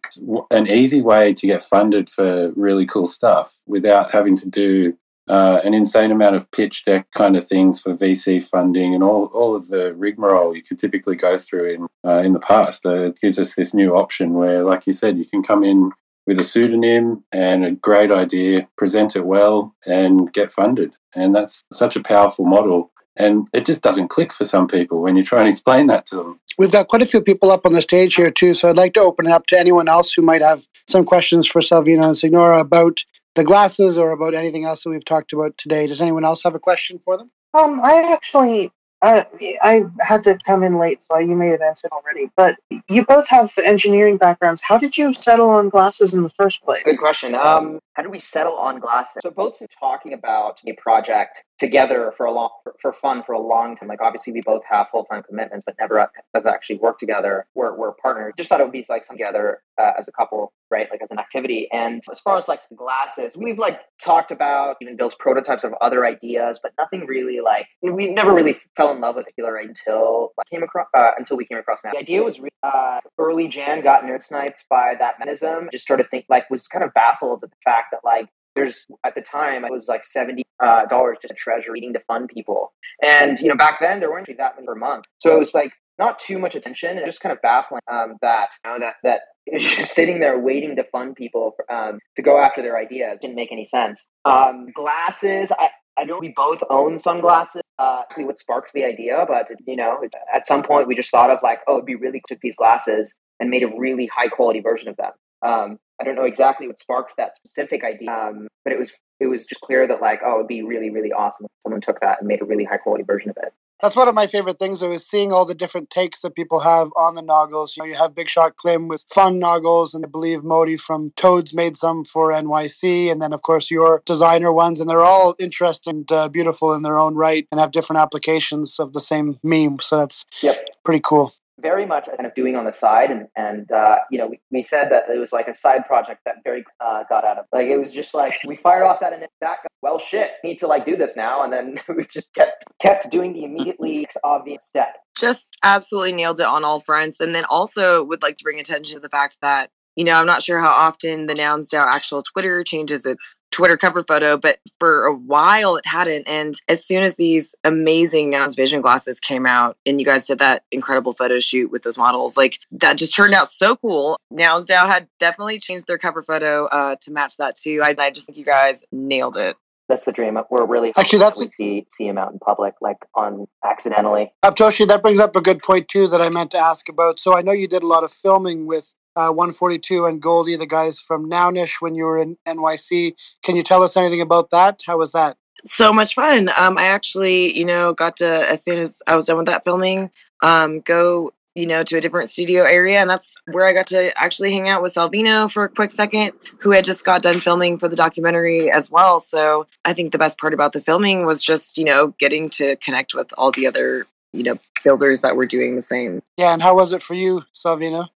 an 0.51 0.67
easy 0.67 1.01
way 1.01 1.33
to 1.33 1.47
get 1.47 1.63
funded 1.63 2.09
for 2.09 2.51
really 2.55 2.85
cool 2.85 3.07
stuff 3.07 3.55
without 3.65 4.11
having 4.11 4.35
to 4.37 4.49
do 4.49 4.97
uh, 5.29 5.61
an 5.63 5.73
insane 5.73 6.11
amount 6.11 6.35
of 6.35 6.49
pitch 6.51 6.83
deck 6.85 7.07
kind 7.15 7.37
of 7.37 7.47
things 7.47 7.79
for 7.79 7.95
VC 7.95 8.45
funding 8.45 8.93
and 8.93 9.03
all, 9.03 9.25
all 9.27 9.55
of 9.55 9.67
the 9.67 9.93
rigmarole 9.93 10.55
you 10.55 10.63
could 10.63 10.79
typically 10.79 11.15
go 11.15 11.37
through 11.37 11.69
in 11.73 11.87
uh, 12.05 12.17
in 12.17 12.33
the 12.33 12.39
past. 12.39 12.85
Uh, 12.85 13.05
it 13.05 13.19
gives 13.21 13.39
us 13.39 13.53
this 13.53 13.73
new 13.73 13.95
option 13.95 14.33
where, 14.33 14.63
like 14.63 14.85
you 14.85 14.93
said, 14.93 15.17
you 15.17 15.25
can 15.25 15.43
come 15.43 15.63
in 15.63 15.91
with 16.27 16.39
a 16.39 16.43
pseudonym 16.43 17.23
and 17.31 17.65
a 17.65 17.71
great 17.71 18.11
idea, 18.11 18.67
present 18.77 19.15
it 19.15 19.25
well, 19.25 19.75
and 19.85 20.31
get 20.33 20.51
funded. 20.51 20.93
And 21.15 21.35
that's 21.35 21.63
such 21.73 21.95
a 21.95 22.03
powerful 22.03 22.45
model. 22.45 22.91
And 23.17 23.47
it 23.53 23.65
just 23.65 23.81
doesn't 23.81 24.07
click 24.07 24.31
for 24.31 24.45
some 24.45 24.67
people 24.67 25.01
when 25.01 25.17
you 25.17 25.23
try 25.23 25.39
and 25.39 25.49
explain 25.49 25.87
that 25.87 26.05
to 26.07 26.15
them. 26.15 26.39
We've 26.57 26.71
got 26.71 26.87
quite 26.87 27.01
a 27.01 27.05
few 27.05 27.21
people 27.21 27.51
up 27.51 27.65
on 27.65 27.73
the 27.73 27.81
stage 27.81 28.15
here 28.15 28.31
too, 28.31 28.53
so 28.53 28.69
I'd 28.69 28.77
like 28.77 28.93
to 28.93 29.01
open 29.01 29.27
it 29.27 29.31
up 29.31 29.47
to 29.47 29.59
anyone 29.59 29.89
else 29.89 30.13
who 30.13 30.21
might 30.21 30.41
have 30.41 30.67
some 30.87 31.03
questions 31.03 31.47
for 31.47 31.61
Salvino 31.61 32.05
and 32.05 32.17
Signora 32.17 32.59
about 32.59 33.03
the 33.35 33.43
glasses 33.43 33.97
or 33.97 34.11
about 34.11 34.33
anything 34.33 34.65
else 34.65 34.83
that 34.83 34.89
we've 34.89 35.05
talked 35.05 35.33
about 35.33 35.57
today. 35.57 35.87
Does 35.87 36.01
anyone 36.01 36.25
else 36.25 36.43
have 36.43 36.55
a 36.55 36.59
question 36.59 36.99
for 36.99 37.17
them? 37.17 37.31
Um, 37.53 37.81
I 37.83 38.11
actually, 38.13 38.71
uh, 39.01 39.23
I 39.63 39.83
had 39.99 40.23
to 40.25 40.37
come 40.45 40.63
in 40.63 40.77
late, 40.77 41.01
so 41.01 41.17
you 41.17 41.35
may 41.35 41.47
have 41.47 41.61
answered 41.61 41.91
already. 41.91 42.29
But 42.35 42.57
you 42.87 43.05
both 43.05 43.27
have 43.29 43.51
engineering 43.57 44.17
backgrounds. 44.17 44.61
How 44.61 44.77
did 44.77 44.97
you 44.97 45.13
settle 45.13 45.49
on 45.49 45.69
glasses 45.69 46.13
in 46.13 46.23
the 46.23 46.29
first 46.29 46.61
place? 46.63 46.83
Good 46.85 46.99
question. 46.99 47.33
Um, 47.35 47.79
how 47.93 48.03
did 48.03 48.11
we 48.11 48.19
settle 48.19 48.53
on 48.53 48.79
glasses? 48.79 49.21
So 49.23 49.31
both 49.31 49.61
talking 49.79 50.13
about 50.13 50.61
a 50.65 50.73
project 50.73 51.43
together 51.61 52.13
for 52.17 52.25
a 52.25 52.31
long 52.31 52.49
for, 52.63 52.75
for 52.81 52.91
fun 52.91 53.23
for 53.23 53.33
a 53.33 53.39
long 53.39 53.75
time. 53.75 53.87
Like 53.87 54.01
obviously 54.01 54.33
we 54.33 54.41
both 54.41 54.63
have 54.69 54.87
full 54.89 55.05
time 55.05 55.23
commitments, 55.23 55.63
but 55.65 55.75
never 55.79 56.09
have 56.33 56.45
actually 56.45 56.77
worked 56.77 56.99
together. 56.99 57.45
We're 57.55 57.77
we're 57.77 57.93
partners. 57.93 58.33
Just 58.35 58.49
thought 58.49 58.59
it 58.59 58.63
would 58.63 58.73
be 58.73 58.85
like 58.89 59.05
some 59.05 59.15
together 59.15 59.61
uh, 59.79 59.91
as 59.97 60.07
a 60.07 60.11
couple, 60.11 60.53
right? 60.69 60.87
Like 60.91 61.01
as 61.01 61.11
an 61.11 61.19
activity. 61.19 61.67
And 61.71 62.01
as 62.11 62.19
far 62.19 62.37
as 62.37 62.47
like 62.47 62.61
glasses, 62.75 63.37
we've 63.37 63.59
like 63.59 63.79
talked 64.03 64.31
about 64.31 64.77
even 64.81 64.97
built 64.97 65.15
prototypes 65.19 65.63
of 65.63 65.73
other 65.81 66.03
ideas, 66.03 66.59
but 66.61 66.73
nothing 66.79 67.05
really 67.05 67.39
like 67.41 67.67
we 67.83 68.07
never 68.07 68.33
really 68.33 68.57
fell 68.75 68.91
in 68.91 68.99
love 68.99 69.15
with 69.15 69.25
particular 69.25 69.57
until 69.57 70.33
like, 70.37 70.47
came 70.49 70.63
across 70.63 70.87
uh, 70.97 71.11
until 71.17 71.37
we 71.37 71.45
came 71.45 71.59
across 71.59 71.79
now. 71.83 71.91
The 71.91 71.99
idea 71.99 72.23
was 72.23 72.39
uh, 72.63 72.99
early 73.19 73.47
Jan 73.47 73.81
got 73.81 74.03
nerd 74.03 74.23
sniped 74.23 74.65
by 74.67 74.95
that 74.99 75.19
mechanism. 75.19 75.69
Just 75.71 75.83
started 75.83 76.09
think 76.09 76.25
like 76.27 76.49
was 76.49 76.67
kind 76.67 76.83
of 76.83 76.93
baffled 76.93 77.43
at 77.43 77.51
the 77.51 77.55
fact 77.63 77.87
that 77.91 78.01
like 78.03 78.29
there's 78.55 78.85
at 79.05 79.15
the 79.15 79.21
time 79.21 79.65
it 79.65 79.71
was 79.71 79.87
like 79.87 80.03
seventy 80.03 80.43
uh, 80.61 80.85
dollars 80.85 81.17
just 81.21 81.31
a 81.31 81.35
treasure 81.35 81.71
needing 81.73 81.93
to 81.93 81.99
fund 82.01 82.29
people, 82.33 82.73
and 83.01 83.39
you 83.39 83.47
know 83.47 83.55
back 83.55 83.79
then 83.79 83.99
there 83.99 84.11
weren't 84.11 84.27
that 84.37 84.55
many 84.55 84.65
per 84.65 84.75
month, 84.75 85.05
so 85.19 85.33
it 85.35 85.39
was 85.39 85.53
like 85.53 85.73
not 85.99 86.17
too 86.17 86.39
much 86.39 86.55
attention 86.55 86.97
and 86.97 87.05
just 87.05 87.19
kind 87.19 87.31
of 87.31 87.41
baffling 87.41 87.81
um, 87.91 88.15
that 88.21 88.49
you 88.65 88.71
know, 88.71 88.79
that 88.79 88.95
that 89.03 89.21
it's 89.45 89.65
just 89.65 89.93
sitting 89.93 90.19
there 90.19 90.39
waiting 90.39 90.75
to 90.75 90.83
fund 90.85 91.15
people 91.15 91.55
um, 91.69 91.99
to 92.15 92.21
go 92.21 92.37
after 92.37 92.61
their 92.61 92.77
ideas 92.77 93.17
didn't 93.21 93.35
make 93.35 93.51
any 93.51 93.65
sense. 93.65 94.05
Um, 94.23 94.67
glasses, 94.75 95.51
I, 95.51 95.69
I 95.97 96.03
know 96.03 96.19
we 96.19 96.33
both 96.35 96.59
own 96.69 96.99
sunglasses. 96.99 97.61
Uh, 97.79 98.03
what 98.17 98.37
sparked 98.37 98.71
the 98.73 98.85
idea, 98.85 99.25
but 99.27 99.47
you 99.65 99.75
know, 99.75 99.97
at 100.31 100.45
some 100.45 100.61
point 100.61 100.87
we 100.87 100.95
just 100.95 101.09
thought 101.09 101.31
of 101.31 101.39
like, 101.41 101.59
oh, 101.67 101.77
it'd 101.77 101.85
be 101.85 101.95
really 101.95 102.21
cool 102.29 102.35
to 102.35 102.39
these 102.41 102.55
glasses 102.55 103.15
and 103.39 103.49
made 103.49 103.63
a 103.63 103.71
really 103.75 104.07
high 104.15 104.27
quality 104.27 104.59
version 104.59 104.87
of 104.87 104.97
them. 104.97 105.11
Um, 105.43 105.79
I 106.01 106.03
don't 106.03 106.15
know 106.15 106.23
exactly 106.23 106.67
what 106.67 106.79
sparked 106.79 107.13
that 107.17 107.35
specific 107.35 107.83
idea, 107.83 108.11
um, 108.11 108.47
but 108.63 108.73
it 108.73 108.79
was 108.79 108.91
it 109.19 109.27
was 109.27 109.45
just 109.45 109.61
clear 109.61 109.85
that 109.87 110.01
like, 110.01 110.21
oh, 110.25 110.37
it'd 110.37 110.47
be 110.47 110.63
really 110.63 110.89
really 110.89 111.11
awesome 111.11 111.45
if 111.45 111.51
someone 111.63 111.81
took 111.81 111.99
that 112.01 112.17
and 112.19 112.27
made 112.27 112.41
a 112.41 112.45
really 112.45 112.63
high 112.63 112.77
quality 112.77 113.03
version 113.03 113.29
of 113.29 113.37
it. 113.41 113.53
That's 113.81 113.95
one 113.95 114.07
of 114.07 114.13
my 114.13 114.27
favorite 114.27 114.59
things, 114.59 114.79
though, 114.79 114.91
is 114.91 115.07
seeing 115.07 115.31
all 115.33 115.43
the 115.43 115.55
different 115.55 115.89
takes 115.89 116.21
that 116.21 116.35
people 116.35 116.59
have 116.59 116.89
on 116.95 117.15
the 117.15 117.23
noggles. 117.23 117.75
You 117.75 117.81
know, 117.81 117.89
you 117.89 117.95
have 117.95 118.13
Big 118.13 118.29
Shot 118.29 118.55
Klim 118.55 118.87
with 118.87 119.05
fun 119.11 119.39
noggles, 119.39 119.95
and 119.95 120.05
I 120.05 120.07
believe 120.07 120.43
Modi 120.43 120.77
from 120.77 121.13
Toads 121.15 121.51
made 121.51 121.75
some 121.75 122.03
for 122.03 122.31
NYC, 122.31 123.11
and 123.11 123.19
then 123.19 123.33
of 123.33 123.41
course 123.41 123.71
your 123.71 124.03
designer 124.05 124.51
ones, 124.51 124.79
and 124.79 124.87
they're 124.87 124.99
all 125.01 125.33
interesting, 125.39 125.95
and, 125.95 126.11
uh, 126.11 126.29
beautiful 126.29 126.75
in 126.75 126.83
their 126.83 126.99
own 126.99 127.15
right, 127.15 127.47
and 127.51 127.59
have 127.59 127.71
different 127.71 127.99
applications 127.99 128.79
of 128.79 128.93
the 128.93 129.01
same 129.01 129.39
meme. 129.43 129.79
So 129.79 129.97
that's 129.97 130.25
Yep. 130.43 130.63
pretty 130.85 131.01
cool. 131.03 131.33
Very 131.61 131.85
much 131.85 132.05
kind 132.05 132.25
of 132.25 132.33
doing 132.33 132.55
on 132.55 132.65
the 132.65 132.73
side. 132.73 133.11
And 133.11 133.27
and 133.35 133.71
uh, 133.71 133.97
you 134.09 134.17
know 134.17 134.27
we, 134.27 134.39
we 134.51 134.63
said 134.63 134.89
that 134.91 135.03
it 135.13 135.17
was 135.17 135.31
like 135.31 135.47
a 135.47 135.55
side 135.55 135.85
project 135.85 136.21
that 136.25 136.35
very 136.43 136.63
uh, 136.79 137.03
got 137.09 137.23
out 137.23 137.37
of 137.37 137.45
like 137.51 137.67
it 137.67 137.77
was 137.77 137.91
just 137.91 138.13
like 138.13 138.35
we 138.45 138.55
fired 138.55 138.83
off 138.83 138.99
that 139.01 139.13
and 139.13 139.27
that 139.41 139.57
well 139.81 139.99
shit 139.99 140.31
need 140.43 140.57
to 140.59 140.67
like 140.67 140.85
do 140.85 140.95
this 140.95 141.15
now. 141.15 141.43
And 141.43 141.53
then 141.53 141.79
we 141.95 142.05
just 142.05 142.33
kept 142.33 142.65
kept 142.79 143.09
doing 143.09 143.33
the 143.33 143.43
immediately 143.43 144.07
obvious 144.23 144.65
step. 144.65 144.95
Just 145.17 145.57
absolutely 145.63 146.13
nailed 146.13 146.39
it 146.39 146.45
on 146.45 146.63
all 146.63 146.79
fronts. 146.79 147.19
And 147.19 147.35
then 147.35 147.45
also 147.45 148.03
would 148.03 148.21
like 148.21 148.37
to 148.37 148.43
bring 148.43 148.59
attention 148.59 148.95
to 148.95 149.01
the 149.01 149.09
fact 149.09 149.37
that, 149.41 149.69
you 149.95 150.03
know, 150.03 150.13
I'm 150.13 150.25
not 150.25 150.41
sure 150.41 150.59
how 150.59 150.69
often 150.69 151.27
the 151.27 151.35
Nouns 151.35 151.69
DAO 151.69 151.85
actual 151.85 152.21
Twitter 152.23 152.63
changes 152.63 153.05
its 153.05 153.35
Twitter 153.51 153.75
cover 153.75 154.03
photo, 154.03 154.37
but 154.37 154.59
for 154.79 155.05
a 155.05 155.13
while 155.13 155.75
it 155.75 155.85
hadn't. 155.85 156.27
And 156.27 156.55
as 156.69 156.85
soon 156.85 157.03
as 157.03 157.15
these 157.15 157.53
amazing 157.65 158.29
Nouns 158.29 158.55
Vision 158.55 158.79
glasses 158.81 159.19
came 159.19 159.45
out 159.45 159.75
and 159.85 159.99
you 159.99 160.05
guys 160.05 160.25
did 160.25 160.39
that 160.39 160.63
incredible 160.71 161.11
photo 161.11 161.39
shoot 161.39 161.69
with 161.71 161.83
those 161.83 161.97
models, 161.97 162.37
like 162.37 162.59
that 162.71 162.97
just 162.97 163.13
turned 163.13 163.33
out 163.33 163.51
so 163.51 163.75
cool. 163.75 164.17
Nouns 164.31 164.65
DAO 164.65 164.87
had 164.87 165.07
definitely 165.19 165.59
changed 165.59 165.87
their 165.87 165.97
cover 165.97 166.23
photo 166.23 166.67
uh, 166.67 166.95
to 167.01 167.11
match 167.11 167.35
that 167.37 167.57
too. 167.57 167.81
I, 167.83 167.93
I 167.97 168.09
just 168.11 168.25
think 168.27 168.37
you 168.37 168.45
guys 168.45 168.85
nailed 168.93 169.35
it. 169.35 169.57
that's 169.89 170.05
the 170.05 170.13
dream 170.13 170.39
we're 170.49 170.65
really 170.65 170.93
Actually, 170.97 171.19
hoping 171.19 171.19
that's 171.19 171.39
we 171.39 171.51
see 171.51 171.87
see 171.89 172.07
him 172.07 172.17
out 172.17 172.31
in 172.31 172.39
public 172.39 172.75
like 172.79 172.97
on 173.15 173.45
accidentally 173.65 174.31
Aptoshi, 174.45 174.87
that 174.87 175.01
brings 175.01 175.19
up 175.19 175.35
a 175.35 175.41
good 175.41 175.61
point 175.61 175.89
too 175.89 176.07
that 176.07 176.21
I 176.21 176.29
meant 176.29 176.51
to 176.51 176.57
ask 176.57 176.87
about. 176.87 177.19
So 177.19 177.35
I 177.35 177.41
know 177.41 177.51
you 177.51 177.67
did 177.67 177.83
a 177.83 177.87
lot 177.87 178.05
of 178.05 178.11
filming 178.13 178.65
with 178.65 178.93
uh, 179.15 179.29
142 179.29 180.05
and 180.05 180.21
Goldie, 180.21 180.55
the 180.55 180.65
guys 180.65 180.99
from 180.99 181.29
Nounish, 181.29 181.81
when 181.81 181.95
you 181.95 182.05
were 182.05 182.17
in 182.17 182.37
NYC. 182.47 183.13
Can 183.43 183.55
you 183.55 183.63
tell 183.63 183.83
us 183.83 183.97
anything 183.97 184.21
about 184.21 184.49
that? 184.51 184.81
How 184.85 184.97
was 184.97 185.11
that? 185.11 185.37
so 185.65 185.93
much 185.93 186.15
fun. 186.15 186.49
Um, 186.57 186.77
I 186.77 186.85
actually, 186.85 187.57
you 187.57 187.65
know, 187.65 187.93
got 187.93 188.17
to 188.17 188.49
as 188.49 188.63
soon 188.63 188.79
as 188.79 189.01
I 189.07 189.15
was 189.15 189.25
done 189.25 189.37
with 189.37 189.45
that 189.47 189.63
filming, 189.63 190.09
um, 190.41 190.81
go, 190.81 191.33
you 191.55 191.65
know, 191.65 191.83
to 191.83 191.97
a 191.97 192.01
different 192.01 192.29
studio 192.29 192.63
area, 192.63 192.99
and 192.99 193.09
that's 193.09 193.37
where 193.51 193.67
I 193.67 193.73
got 193.73 193.87
to 193.87 194.17
actually 194.21 194.53
hang 194.53 194.69
out 194.69 194.81
with 194.81 194.93
Salvino 194.93 195.51
for 195.51 195.65
a 195.65 195.69
quick 195.69 195.91
second, 195.91 196.31
who 196.59 196.71
had 196.71 196.85
just 196.85 197.03
got 197.03 197.21
done 197.21 197.41
filming 197.41 197.77
for 197.77 197.87
the 197.87 197.95
documentary 197.95 198.71
as 198.71 198.89
well. 198.89 199.19
So 199.19 199.67
I 199.83 199.93
think 199.93 200.11
the 200.11 200.17
best 200.17 200.37
part 200.39 200.53
about 200.53 200.71
the 200.71 200.81
filming 200.81 201.25
was 201.25 201.41
just, 201.41 201.77
you 201.77 201.83
know, 201.83 202.15
getting 202.19 202.49
to 202.51 202.77
connect 202.77 203.13
with 203.13 203.33
all 203.37 203.51
the 203.51 203.67
other, 203.67 204.07
you 204.31 204.43
know, 204.43 204.57
builders 204.83 205.21
that 205.21 205.35
were 205.35 205.45
doing 205.45 205.75
the 205.75 205.81
same. 205.81 206.21
Yeah, 206.37 206.53
and 206.53 206.61
how 206.61 206.75
was 206.75 206.93
it 206.93 207.01
for 207.01 207.13
you, 207.15 207.43
Salvino? 207.53 208.07